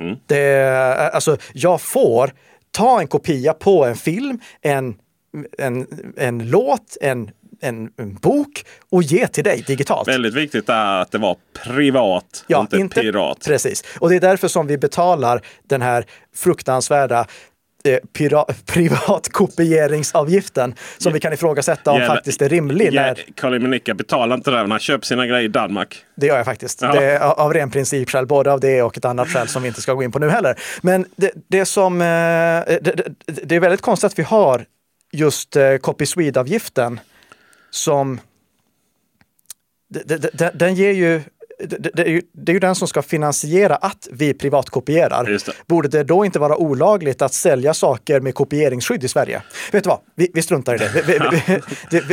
Mm. 0.00 0.16
Det, 0.26 0.60
eh, 0.60 1.14
alltså, 1.14 1.36
jag 1.52 1.80
får 1.80 2.32
ta 2.70 3.00
en 3.00 3.06
kopia 3.08 3.52
på 3.52 3.84
en 3.84 3.96
film, 3.96 4.40
en, 4.62 4.94
en, 5.58 5.86
en 6.16 6.50
låt, 6.50 6.96
en, 7.00 7.30
en, 7.60 7.90
en 7.96 8.14
bok 8.14 8.64
och 8.90 9.02
ge 9.02 9.26
till 9.26 9.44
dig 9.44 9.64
digitalt. 9.66 10.08
Väldigt 10.08 10.34
viktigt 10.34 10.68
är 10.68 11.00
att 11.00 11.10
det 11.10 11.18
var 11.18 11.36
privat 11.64 12.44
och 12.54 12.74
inte, 12.74 13.00
pirat. 13.00 13.44
Precis. 13.46 13.84
Och 14.00 14.08
det 14.10 14.16
är 14.16 14.20
därför 14.20 14.48
som 14.48 14.66
vi 14.66 14.78
betalar 14.78 15.40
den 15.62 15.82
här 15.82 16.04
fruktansvärda 16.34 17.26
privatkopieringsavgiften 18.66 20.74
som 20.98 21.12
vi 21.12 21.20
kan 21.20 21.32
ifrågasätta 21.32 21.90
om 21.90 21.98
Jävla- 21.98 22.14
faktiskt 22.14 22.42
är 22.42 22.48
rimlig. 22.48 22.92
Ja, 22.92 23.02
När, 23.02 23.24
Karl 23.34 23.58
Minicka 23.58 23.94
betalar 23.94 24.36
inte 24.36 24.50
det 24.50 24.62
när 24.62 24.68
han 24.68 24.78
köper 24.78 25.06
sina 25.06 25.26
grejer 25.26 25.44
i 25.44 25.48
Danmark. 25.48 26.04
det 26.14 26.26
gör 26.26 26.36
jag 26.36 26.44
faktiskt. 26.44 26.82
Ja. 26.82 26.92
Det 26.92 27.04
är 27.04 27.20
av 27.20 27.54
ren 27.54 27.70
principskäl, 27.70 28.26
både 28.26 28.52
av 28.52 28.60
det 28.60 28.82
och 28.82 28.96
ett 28.96 29.04
annat 29.04 29.28
skäl 29.28 29.48
som 29.48 29.62
vi 29.62 29.68
inte 29.68 29.82
ska 29.82 29.94
gå 29.94 30.02
in 30.02 30.12
på 30.12 30.18
nu 30.18 30.28
heller. 30.28 30.58
Men 30.82 31.06
det, 31.16 31.32
det 31.48 31.64
som, 31.64 32.00
eh, 32.00 32.06
det, 32.06 33.08
det, 33.26 33.56
är 33.56 33.60
väldigt 33.60 33.80
konstigt 33.80 34.12
att 34.12 34.18
vi 34.18 34.22
har 34.22 34.64
just 35.12 35.56
eh, 35.56 35.76
Copy 35.76 36.06
Swede-avgiften 36.06 37.00
som 37.70 38.20
den 40.52 40.74
ger 40.74 40.92
ju 40.92 41.22
det, 41.58 41.90
det, 41.94 42.02
är 42.02 42.08
ju, 42.08 42.22
det 42.32 42.52
är 42.52 42.54
ju 42.54 42.60
den 42.60 42.74
som 42.74 42.88
ska 42.88 43.02
finansiera 43.02 43.76
att 43.76 44.08
vi 44.12 44.34
privatkopierar. 44.34 45.38
Borde 45.66 45.88
det 45.88 46.04
då 46.04 46.24
inte 46.24 46.38
vara 46.38 46.56
olagligt 46.56 47.22
att 47.22 47.34
sälja 47.34 47.74
saker 47.74 48.20
med 48.20 48.34
kopieringsskydd 48.34 49.04
i 49.04 49.08
Sverige? 49.08 49.42
Vet 49.72 49.84
du 49.84 49.88
vad? 49.88 50.00
Vi, 50.14 50.30
vi 50.34 50.42
struntar 50.42 50.74
i 50.74 50.78
det. 50.78 50.90
Vi, 51.06 51.18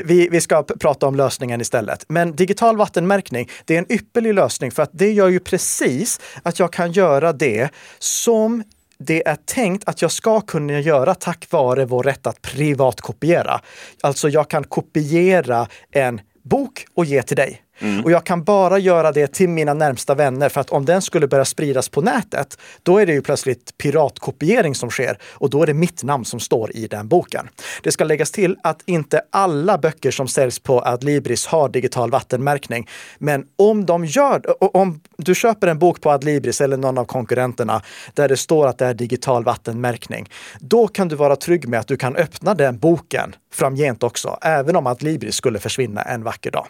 vi, 0.05 0.27
vi, 0.31 0.41
ska 0.41 0.63
prata 0.63 1.07
om 1.07 1.15
lösningen 1.15 1.61
istället. 1.61 2.05
Men 2.07 2.35
digital 2.35 2.77
vattenmärkning, 2.77 3.49
det 3.65 3.75
är 3.75 3.79
en 3.79 3.91
ypperlig 3.91 4.33
lösning 4.33 4.71
för 4.71 4.83
att 4.83 4.91
det 4.93 5.11
gör 5.11 5.29
ju 5.29 5.39
precis 5.39 6.21
att 6.43 6.59
jag 6.59 6.73
kan 6.73 6.91
göra 6.91 7.33
det 7.33 7.69
som 7.99 8.63
det 8.97 9.27
är 9.27 9.35
tänkt 9.35 9.87
att 9.87 10.01
jag 10.01 10.11
ska 10.11 10.41
kunna 10.41 10.79
göra 10.79 11.15
tack 11.15 11.47
vare 11.49 11.85
vår 11.85 12.03
rätt 12.03 12.27
att 12.27 12.41
privatkopiera. 12.41 13.61
Alltså 14.01 14.29
jag 14.29 14.49
kan 14.49 14.63
kopiera 14.63 15.67
en 15.91 16.21
bok 16.43 16.85
och 16.93 17.05
ge 17.05 17.21
till 17.21 17.37
dig. 17.37 17.62
Mm. 17.79 18.03
Och 18.03 18.11
jag 18.11 18.23
kan 18.23 18.43
bara 18.43 18.79
göra 18.79 19.11
det 19.11 19.27
till 19.27 19.49
mina 19.49 19.73
närmsta 19.73 20.15
vänner 20.15 20.49
för 20.49 20.61
att 20.61 20.69
om 20.69 20.85
den 20.85 21.01
skulle 21.01 21.27
börja 21.27 21.45
spridas 21.45 21.89
på 21.89 22.01
nätet, 22.01 22.57
då 22.83 22.97
är 22.97 23.05
det 23.05 23.13
ju 23.13 23.21
plötsligt 23.21 23.77
piratkopiering 23.77 24.75
som 24.75 24.89
sker 24.89 25.17
och 25.31 25.49
då 25.49 25.61
är 25.61 25.67
det 25.67 25.73
mitt 25.73 26.03
namn 26.03 26.25
som 26.25 26.39
står 26.39 26.75
i 26.75 26.87
den 26.87 27.07
boken. 27.07 27.49
Det 27.83 27.91
ska 27.91 28.03
läggas 28.03 28.31
till 28.31 28.57
att 28.63 28.81
inte 28.85 29.21
alla 29.29 29.77
böcker 29.77 30.11
som 30.11 30.27
säljs 30.27 30.59
på 30.59 30.81
Adlibris 30.81 31.45
har 31.45 31.69
digital 31.69 32.11
vattenmärkning. 32.11 32.89
Men 33.17 33.45
om 33.55 33.85
de 33.85 34.05
gör 34.05 34.41
om 34.75 35.01
du 35.17 35.35
köper 35.35 35.67
en 35.67 35.79
bok 35.79 36.01
på 36.01 36.11
Adlibris 36.11 36.61
eller 36.61 36.77
någon 36.77 36.97
av 36.97 37.05
konkurrenterna 37.05 37.81
där 38.13 38.29
det 38.29 38.37
står 38.37 38.67
att 38.67 38.77
det 38.77 38.85
är 38.85 38.93
digital 38.93 39.43
vattenmärkning, 39.43 40.29
då 40.59 40.87
kan 40.87 41.07
du 41.07 41.15
vara 41.15 41.35
trygg 41.35 41.67
med 41.67 41.79
att 41.79 41.87
du 41.87 41.97
kan 41.97 42.15
öppna 42.15 42.53
den 42.53 42.77
boken 42.77 43.35
framgent 43.53 44.03
också, 44.03 44.37
även 44.41 44.75
om 44.75 44.87
Adlibris 44.87 45.35
skulle 45.35 45.59
försvinna 45.59 46.01
en 46.01 46.23
vacker 46.23 46.51
dag. 46.51 46.67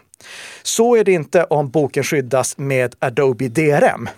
Så 0.62 0.96
är 0.96 1.04
det 1.04 1.12
inte 1.12 1.44
om 1.44 1.70
boken 1.70 2.04
skyddas 2.04 2.58
med 2.58 2.94
Adobe 2.98 3.48
DRM. 3.48 4.08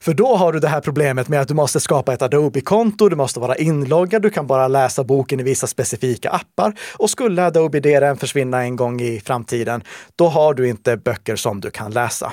För 0.00 0.14
då 0.14 0.36
har 0.36 0.52
du 0.52 0.60
det 0.60 0.68
här 0.68 0.80
problemet 0.80 1.28
med 1.28 1.40
att 1.40 1.48
du 1.48 1.54
måste 1.54 1.80
skapa 1.80 2.14
ett 2.14 2.22
Adobe-konto, 2.22 3.08
du 3.08 3.16
måste 3.16 3.40
vara 3.40 3.56
inloggad, 3.56 4.22
du 4.22 4.30
kan 4.30 4.46
bara 4.46 4.68
läsa 4.68 5.04
boken 5.04 5.40
i 5.40 5.42
vissa 5.42 5.66
specifika 5.66 6.30
appar. 6.30 6.74
Och 6.96 7.10
skulle 7.10 7.44
Adobe 7.44 7.80
DRM 7.80 8.16
försvinna 8.16 8.62
en 8.62 8.76
gång 8.76 9.00
i 9.00 9.20
framtiden, 9.20 9.82
då 10.16 10.28
har 10.28 10.54
du 10.54 10.68
inte 10.68 10.96
böcker 10.96 11.36
som 11.36 11.60
du 11.60 11.70
kan 11.70 11.90
läsa. 11.90 12.32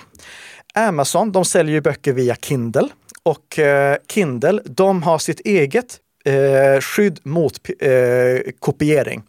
Amazon, 0.73 1.31
de 1.31 1.45
säljer 1.45 1.73
ju 1.73 1.81
böcker 1.81 2.13
via 2.13 2.35
Kindle 2.35 2.87
och 3.23 3.59
eh, 3.59 3.97
Kindle, 4.09 4.61
de 4.65 5.03
har 5.03 5.17
sitt 5.17 5.39
eget 5.39 5.99
eh, 6.25 6.81
skydd 6.81 7.19
mot 7.23 7.53
eh, 7.79 8.51
kopiering. 8.59 9.23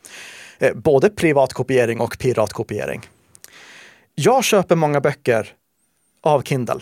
Eh, 0.62 0.74
både 0.74 1.10
privatkopiering 1.10 2.00
och 2.00 2.18
piratkopiering. 2.18 3.00
Jag 4.14 4.44
köper 4.44 4.76
många 4.76 5.00
böcker 5.00 5.48
av 6.22 6.42
Kindle. 6.42 6.80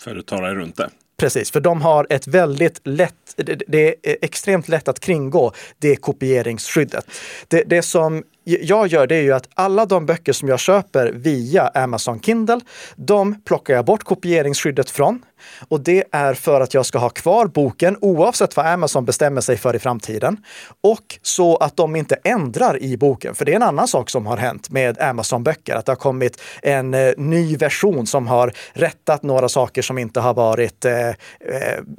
För 0.00 0.14
du 0.14 0.22
tar 0.22 0.42
dig 0.42 0.54
runt 0.54 0.76
det. 0.76 0.90
Precis, 1.18 1.50
för 1.50 1.60
de 1.60 1.82
har 1.82 2.06
ett 2.10 2.26
väldigt 2.26 2.80
lätt, 2.84 3.14
det- 3.36 3.62
det 3.68 3.96
är 4.02 4.16
extremt 4.22 4.68
lätt 4.68 4.88
att 4.88 5.00
kringgå 5.00 5.52
det 5.78 5.96
kopieringsskyddet. 5.96 7.06
Det, 7.48 7.62
det 7.66 7.82
som 7.82 8.22
jag 8.46 8.86
gör 8.86 9.06
det 9.06 9.16
är 9.16 9.22
ju 9.22 9.32
att 9.32 9.48
alla 9.54 9.86
de 9.86 10.06
böcker 10.06 10.32
som 10.32 10.48
jag 10.48 10.60
köper 10.60 11.12
via 11.12 11.68
Amazon 11.68 12.20
Kindle, 12.20 12.60
de 12.96 13.40
plockar 13.44 13.74
jag 13.74 13.84
bort 13.84 14.04
kopieringsskyddet 14.04 14.90
från. 14.90 15.22
Och 15.68 15.80
det 15.80 16.04
är 16.12 16.34
för 16.34 16.60
att 16.60 16.74
jag 16.74 16.86
ska 16.86 16.98
ha 16.98 17.08
kvar 17.08 17.46
boken 17.46 17.96
oavsett 18.00 18.56
vad 18.56 18.66
Amazon 18.66 19.04
bestämmer 19.04 19.40
sig 19.40 19.56
för 19.56 19.76
i 19.76 19.78
framtiden. 19.78 20.36
Och 20.80 21.18
så 21.22 21.56
att 21.56 21.76
de 21.76 21.96
inte 21.96 22.14
ändrar 22.24 22.82
i 22.82 22.96
boken. 22.96 23.34
För 23.34 23.44
det 23.44 23.52
är 23.52 23.56
en 23.56 23.62
annan 23.62 23.88
sak 23.88 24.10
som 24.10 24.26
har 24.26 24.36
hänt 24.36 24.70
med 24.70 25.00
Amazon-böcker. 25.00 25.74
Att 25.74 25.86
det 25.86 25.92
har 25.92 25.96
kommit 25.96 26.42
en 26.62 26.94
eh, 26.94 27.12
ny 27.16 27.56
version 27.56 28.06
som 28.06 28.26
har 28.26 28.52
rättat 28.72 29.22
några 29.22 29.48
saker 29.48 29.82
som 29.82 29.98
inte 29.98 30.20
har 30.20 30.34
varit 30.34 30.84
eh, 30.84 31.08
eh, 31.08 31.14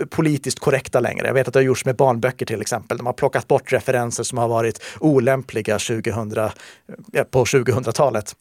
politiskt 0.09 0.59
korrekta 0.59 0.99
längre. 0.99 1.27
Jag 1.27 1.33
vet 1.33 1.47
att 1.47 1.53
det 1.53 1.59
har 1.59 1.65
gjorts 1.65 1.85
med 1.85 1.95
barnböcker 1.95 2.45
till 2.45 2.61
exempel. 2.61 2.97
De 2.97 3.05
har 3.05 3.13
plockat 3.13 3.47
bort 3.47 3.73
referenser 3.73 4.23
som 4.23 4.37
har 4.37 4.47
varit 4.47 4.81
olämpliga 4.99 5.79
2000, 5.79 6.36
Eh, 7.13 7.23
på 7.23 7.43
2000-talet. 7.43 8.35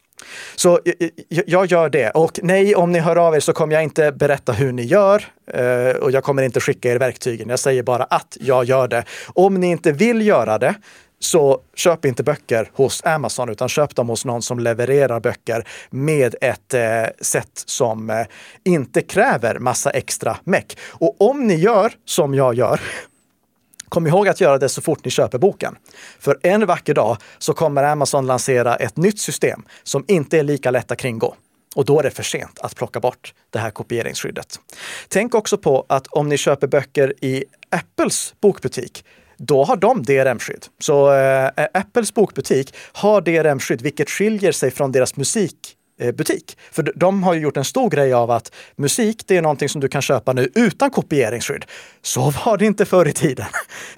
Så 0.56 0.80
jag, 1.28 1.66
gör 1.66 1.88
det. 1.88 2.10
Och 2.10 2.40
nej, 2.42 2.74
om 2.74 2.92
ni 2.92 2.98
hör 2.98 3.16
av 3.16 3.34
er 3.34 3.40
så 3.40 3.52
kommer 3.52 3.74
jag 3.74 3.82
inte 3.82 4.12
berätta 4.12 4.52
hur 4.52 4.72
ni 4.72 4.82
gör 4.82 5.24
eh, 5.52 5.96
och 5.96 6.10
jag 6.10 6.24
kommer 6.24 6.42
inte 6.42 6.60
skicka 6.60 6.92
er 6.92 6.98
verktygen. 6.98 7.48
Jag 7.48 7.58
säger 7.58 7.82
bara 7.82 8.04
att 8.04 8.36
jag 8.40 8.64
gör 8.64 8.88
det. 8.88 9.04
Om 9.26 9.54
ni 9.54 9.66
inte 9.66 9.92
vill 9.92 10.26
göra 10.26 10.58
det 10.58 10.74
så 11.18 11.60
köp 11.74 12.04
inte 12.04 12.22
böcker 12.22 12.70
hos 12.74 13.04
Amazon 13.04 13.48
utan 13.48 13.68
köp 13.68 13.94
dem 13.94 14.08
hos 14.08 14.24
någon 14.24 14.42
som 14.42 14.58
levererar 14.58 15.20
böcker 15.20 15.68
med 15.90 16.34
ett 16.40 16.74
eh, 16.74 17.04
sätt 17.20 17.62
som 17.66 18.10
eh, 18.10 18.26
inte 18.64 19.02
kräver 19.02 19.58
massa 19.58 19.90
extra 19.90 20.36
meck. 20.44 20.78
Och 20.88 21.20
om 21.20 21.46
ni 21.46 21.54
gör 21.54 21.92
som 22.04 22.34
jag 22.34 22.54
gör 22.54 22.80
Kom 23.88 24.06
ihåg 24.06 24.28
att 24.28 24.40
göra 24.40 24.58
det 24.58 24.68
så 24.68 24.82
fort 24.82 25.04
ni 25.04 25.10
köper 25.10 25.38
boken. 25.38 25.76
För 26.18 26.38
en 26.42 26.66
vacker 26.66 26.94
dag 26.94 27.16
så 27.38 27.54
kommer 27.54 27.82
Amazon 27.82 28.26
lansera 28.26 28.76
ett 28.76 28.96
nytt 28.96 29.20
system 29.20 29.62
som 29.82 30.04
inte 30.08 30.38
är 30.38 30.42
lika 30.42 30.70
lätt 30.70 30.90
att 30.90 30.98
kringgå. 30.98 31.34
Och 31.76 31.84
då 31.84 31.98
är 31.98 32.02
det 32.02 32.10
för 32.10 32.22
sent 32.22 32.58
att 32.60 32.76
plocka 32.76 33.00
bort 33.00 33.34
det 33.50 33.58
här 33.58 33.70
kopieringsskyddet. 33.70 34.60
Tänk 35.08 35.34
också 35.34 35.58
på 35.58 35.86
att 35.88 36.06
om 36.06 36.28
ni 36.28 36.36
köper 36.36 36.66
böcker 36.66 37.14
i 37.20 37.44
Apples 37.70 38.34
bokbutik, 38.40 39.04
då 39.36 39.64
har 39.64 39.76
de 39.76 40.02
DRM-skydd. 40.02 40.66
Så 40.78 41.12
eh, 41.12 41.50
Apples 41.74 42.14
bokbutik 42.14 42.74
har 42.92 43.20
DRM-skydd, 43.20 43.82
vilket 43.82 44.10
skiljer 44.10 44.52
sig 44.52 44.70
från 44.70 44.92
deras 44.92 45.16
musik 45.16 45.76
butik. 46.14 46.58
För 46.72 46.92
de- 46.94 47.22
har 47.22 47.34
ju 47.34 47.40
gjort 47.40 47.56
en 47.56 47.64
stor 47.64 47.90
grej 47.90 48.12
av 48.12 48.30
att 48.30 48.52
musik, 48.76 49.22
det 49.26 49.36
är 49.36 49.42
någonting 49.42 49.68
som 49.68 49.80
du 49.80 49.88
kan 49.88 50.02
köpa 50.02 50.32
nu 50.32 50.50
utan 50.54 50.90
kopieringsskydd. 50.90 51.64
Så 52.02 52.30
var 52.30 52.56
det 52.56 52.66
inte 52.66 52.84
förr 52.84 53.08
i 53.08 53.12
tiden. 53.12 53.46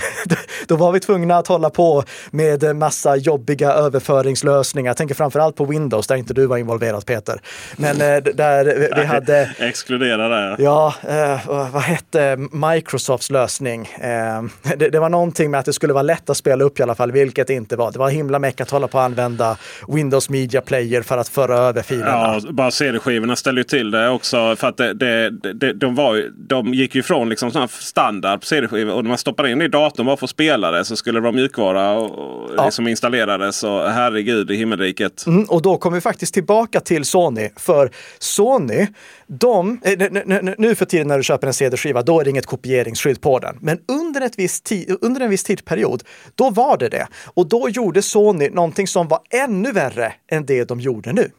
Då 0.66 0.76
var 0.76 0.92
vi 0.92 1.00
tvungna 1.00 1.38
att 1.38 1.46
hålla 1.46 1.70
på 1.70 2.04
med 2.30 2.76
massa 2.76 3.16
jobbiga 3.16 3.72
överföringslösningar. 3.72 4.90
Jag 4.90 4.96
tänker 4.96 5.14
framförallt 5.14 5.56
på 5.56 5.64
Windows, 5.64 6.06
där 6.06 6.16
inte 6.16 6.34
du 6.34 6.46
var 6.46 6.56
involverad 6.56 7.06
Peter. 7.06 7.40
Men 7.76 8.00
eh, 8.00 8.22
där 8.34 8.88
vi 8.96 9.04
hade... 9.04 9.50
Exkludera 9.58 10.28
det. 10.28 10.62
Ja, 10.62 10.94
eh, 11.08 11.46
vad 11.46 11.82
hette 11.82 12.36
Microsofts 12.52 13.30
lösning? 13.30 13.88
Eh, 14.00 14.42
det, 14.76 14.88
det, 14.88 15.00
var 15.00 15.08
någonting 15.08 15.50
med 15.50 15.60
att 15.60 15.66
det 15.66 15.72
skulle 15.72 15.92
vara 15.92 16.02
lätt 16.02 16.30
att 16.30 16.36
spela 16.36 16.64
upp 16.64 16.80
i 16.80 16.82
alla 16.82 16.94
fall, 16.94 17.12
vilket 17.12 17.46
det 17.46 17.54
inte 17.54 17.76
var. 17.76 17.92
Det 17.92 17.98
var 17.98 18.10
himla 18.10 18.38
meck 18.38 18.60
att 18.60 18.70
hålla 18.70 18.88
på 18.88 18.98
att 18.98 19.04
använda 19.04 19.56
Windows 19.88 20.30
Media 20.30 20.60
Player 20.60 21.02
för 21.02 21.18
att 21.18 21.28
föra 21.28 21.58
över 21.58 21.82
filerna. 21.88 22.40
Ja, 22.44 22.52
bara 22.52 22.70
CD-skivorna 22.70 23.36
ställer 23.36 23.58
ju 23.58 23.64
till 23.64 23.90
det 23.90 24.08
också. 24.08 24.56
För 24.56 24.68
att 24.68 24.76
det, 24.76 24.94
det, 24.94 25.30
det, 25.52 25.72
de, 25.72 25.94
var, 25.94 26.30
de 26.48 26.74
gick 26.74 26.94
ju 26.94 27.00
ifrån 27.00 27.28
liksom 27.28 27.50
sån 27.50 27.68
standard 27.68 28.40
på 28.40 28.46
CD-skivor. 28.46 28.92
Och 28.92 29.04
när 29.04 29.08
man 29.08 29.18
stoppar 29.18 29.46
in 29.46 29.58
det 29.58 29.64
i 29.64 29.68
datorn 29.68 30.06
bara 30.06 30.16
för 30.16 30.26
att 30.26 30.30
spela 30.30 30.70
det 30.70 30.84
så 30.84 30.96
skulle 30.96 31.18
det 31.18 31.22
vara 31.22 31.32
mjukvara 31.32 31.92
och, 31.92 32.50
ja. 32.56 32.64
liksom 32.64 32.88
installerades. 32.88 33.64
Och 33.64 33.90
herregud 33.90 34.50
i 34.50 34.56
himmelriket. 34.56 35.26
Mm, 35.26 35.44
och 35.44 35.62
då 35.62 35.76
kommer 35.76 35.96
vi 35.96 36.00
faktiskt 36.00 36.34
tillbaka 36.34 36.80
till 36.80 37.04
Sony. 37.04 37.48
För 37.56 37.90
Sony, 38.18 38.86
de, 39.26 39.80
eh, 39.84 40.54
nu 40.58 40.74
för 40.74 40.84
tiden 40.84 41.08
när 41.08 41.16
du 41.16 41.22
köper 41.22 41.46
en 41.46 41.54
CD-skiva, 41.54 42.02
då 42.02 42.20
är 42.20 42.24
det 42.24 42.30
inget 42.30 42.46
kopieringsskydd 42.46 43.20
på 43.20 43.38
den. 43.38 43.56
Men 43.60 43.78
under, 43.88 44.20
ett 44.20 44.38
viss 44.38 44.62
under 45.00 45.20
en 45.20 45.30
viss 45.30 45.44
tidsperiod, 45.44 46.02
då 46.34 46.50
var 46.50 46.78
det 46.78 46.88
det. 46.88 47.06
Och 47.34 47.48
då 47.48 47.68
gjorde 47.68 48.02
Sony 48.02 48.50
någonting 48.50 48.86
som 48.86 49.08
var 49.08 49.20
ännu 49.30 49.72
värre 49.72 50.12
än 50.30 50.46
det 50.46 50.64
de 50.64 50.80
gjorde 50.80 51.12
nu. 51.12 51.30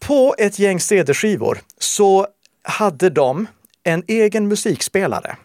På 0.00 0.34
ett 0.38 0.58
gäng 0.58 0.80
CD-skivor 0.80 1.58
så 1.78 2.26
hade 2.62 3.10
de 3.10 3.46
en 3.84 4.02
egen 4.06 4.48
musikspelare. 4.48 5.36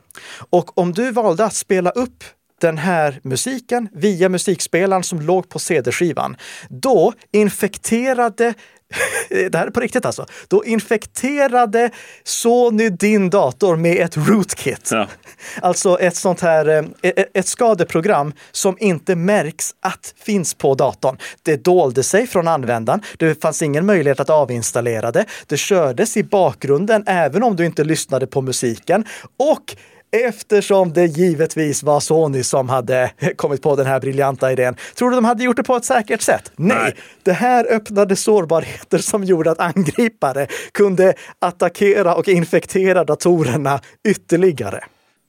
Och 0.49 0.77
om 0.77 0.93
du 0.93 1.11
valde 1.11 1.45
att 1.45 1.53
spela 1.53 1.89
upp 1.89 2.23
den 2.61 2.77
här 2.77 3.19
musiken 3.23 3.89
via 3.93 4.29
musikspelaren 4.29 5.03
som 5.03 5.21
låg 5.21 5.49
på 5.49 5.59
CD-skivan, 5.59 6.37
då 6.69 7.13
infekterade 7.31 8.53
det 9.29 9.55
här 9.55 9.67
är 9.67 9.71
på 9.71 9.79
riktigt 9.79 10.05
alltså. 10.05 10.25
Då 10.47 10.65
infekterade 10.65 11.89
Sony 12.23 12.89
din 12.89 13.29
dator 13.29 13.75
med 13.75 13.97
ett 13.97 14.17
rootkit. 14.17 14.89
Ja. 14.91 15.07
Alltså 15.61 15.99
ett 15.99 16.15
sånt 16.15 16.41
här 16.41 16.67
eh, 17.01 17.11
ett 17.33 17.47
skadeprogram 17.47 18.33
som 18.51 18.77
inte 18.79 19.15
märks 19.15 19.75
att 19.81 20.13
finns 20.23 20.53
på 20.53 20.75
datorn. 20.75 21.17
Det 21.43 21.63
dolde 21.63 22.03
sig 22.03 22.27
från 22.27 22.47
användaren. 22.47 23.01
Det 23.17 23.41
fanns 23.41 23.61
ingen 23.61 23.85
möjlighet 23.85 24.19
att 24.19 24.29
avinstallera 24.29 25.11
det. 25.11 25.25
Det 25.47 25.57
kördes 25.57 26.17
i 26.17 26.23
bakgrunden 26.23 27.03
även 27.07 27.43
om 27.43 27.55
du 27.55 27.65
inte 27.65 27.83
lyssnade 27.83 28.27
på 28.27 28.41
musiken. 28.41 29.05
Och 29.39 29.75
Eftersom 30.15 30.93
det 30.93 31.05
givetvis 31.05 31.83
var 31.83 31.99
Sony 31.99 32.43
som 32.43 32.69
hade 32.69 33.11
kommit 33.35 33.61
på 33.61 33.75
den 33.75 33.85
här 33.85 33.99
briljanta 33.99 34.51
idén. 34.51 34.75
Tror 34.95 35.09
du 35.09 35.15
de 35.15 35.25
hade 35.25 35.43
gjort 35.43 35.57
det 35.57 35.63
på 35.63 35.75
ett 35.75 35.85
säkert 35.85 36.21
sätt? 36.21 36.51
Nej. 36.55 36.77
Nej. 36.77 36.95
Det 37.23 37.33
här 37.33 37.67
öppnade 37.71 38.15
sårbarheter 38.15 38.97
som 38.97 39.23
gjorde 39.23 39.51
att 39.51 39.59
angripare 39.59 40.47
kunde 40.71 41.13
attackera 41.39 42.15
och 42.15 42.27
infektera 42.27 43.03
datorerna 43.03 43.79
ytterligare. 44.07 44.83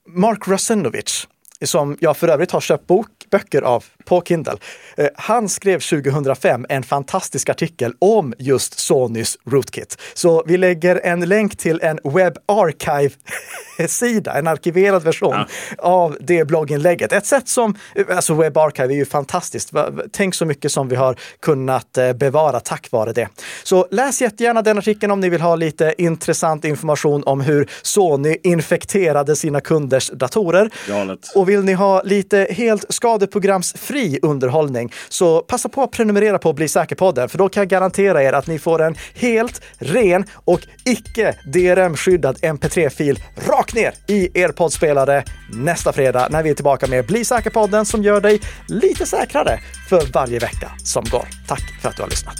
Mark 0.07 0.47
Rusenovic, 0.47 1.27
som 1.63 1.97
jag 1.99 2.17
för 2.17 2.27
övrigt 2.27 2.51
har 2.51 2.61
köpt 2.61 2.87
bok, 2.87 3.07
böcker 3.31 3.61
av 3.61 3.83
på 4.05 4.21
Kindle. 4.21 4.55
Eh, 4.97 5.07
han 5.15 5.49
skrev 5.49 5.79
2005 5.79 6.65
en 6.69 6.83
fantastisk 6.83 7.49
artikel 7.49 7.93
om 7.99 8.33
just 8.37 8.79
Sonys 8.79 9.37
Rootkit. 9.45 9.97
Så 10.13 10.43
vi 10.47 10.57
lägger 10.57 11.01
en 11.03 11.19
länk 11.19 11.57
till 11.57 11.79
en 11.81 11.99
Web 12.03 12.37
Archive-sida, 12.45 14.33
en 14.33 14.47
arkiverad 14.47 15.03
version 15.03 15.33
ja. 15.33 15.47
av 15.77 16.17
det 16.21 16.45
blogginlägget. 16.45 17.13
Ett 17.13 17.25
sätt 17.25 17.47
som, 17.47 17.77
alltså 18.09 18.33
Web 18.33 18.57
Archive 18.57 18.93
är 18.93 18.97
ju 18.97 19.05
fantastiskt. 19.05 19.71
Tänk 20.11 20.35
så 20.35 20.45
mycket 20.45 20.71
som 20.71 20.87
vi 20.87 20.95
har 20.95 21.15
kunnat 21.39 21.97
eh, 21.97 22.13
bevara 22.13 22.59
tack 22.59 22.91
vare 22.91 23.13
det. 23.13 23.27
Så 23.63 23.87
läs 23.91 24.21
jättegärna 24.21 24.61
den 24.61 24.77
artikeln 24.77 25.11
om 25.11 25.19
ni 25.19 25.29
vill 25.29 25.41
ha 25.41 25.55
lite 25.55 25.93
intressant 25.97 26.65
information 26.65 27.23
om 27.23 27.41
hur 27.41 27.69
Sony 27.81 28.37
infekterade 28.43 29.35
sina 29.35 29.61
kunders 29.61 30.09
datorer. 30.09 30.69
Galet. 30.87 31.31
Och 31.45 31.49
vill 31.49 31.63
ni 31.63 31.73
ha 31.73 32.01
lite 32.01 32.47
helt 32.49 32.85
skadeprogramsfri 32.89 34.19
underhållning 34.21 34.93
så 35.09 35.41
passa 35.41 35.69
på 35.69 35.83
att 35.83 35.91
prenumerera 35.91 36.39
på 36.39 36.53
Bli 36.53 36.67
säker-podden 36.67 37.29
för 37.29 37.37
då 37.37 37.49
kan 37.49 37.61
jag 37.61 37.67
garantera 37.67 38.23
er 38.23 38.33
att 38.33 38.47
ni 38.47 38.59
får 38.59 38.81
en 38.81 38.95
helt 39.13 39.61
ren 39.77 40.25
och 40.33 40.61
icke 40.85 41.35
DRM-skyddad 41.53 42.37
MP3-fil 42.37 43.19
rakt 43.47 43.75
ner 43.75 43.93
i 44.07 44.41
er 44.41 44.49
poddspelare 44.49 45.23
nästa 45.53 45.93
fredag 45.93 46.27
när 46.31 46.43
vi 46.43 46.49
är 46.49 46.55
tillbaka 46.55 46.87
med 46.87 47.05
Bli 47.05 47.25
säker-podden 47.25 47.85
som 47.85 48.03
gör 48.03 48.21
dig 48.21 48.41
lite 48.67 49.05
säkrare 49.05 49.59
för 49.89 50.13
varje 50.13 50.39
vecka 50.39 50.71
som 50.77 51.03
går. 51.03 51.27
Tack 51.47 51.81
för 51.81 51.89
att 51.89 51.95
du 51.95 52.01
har 52.01 52.09
lyssnat. 52.09 52.35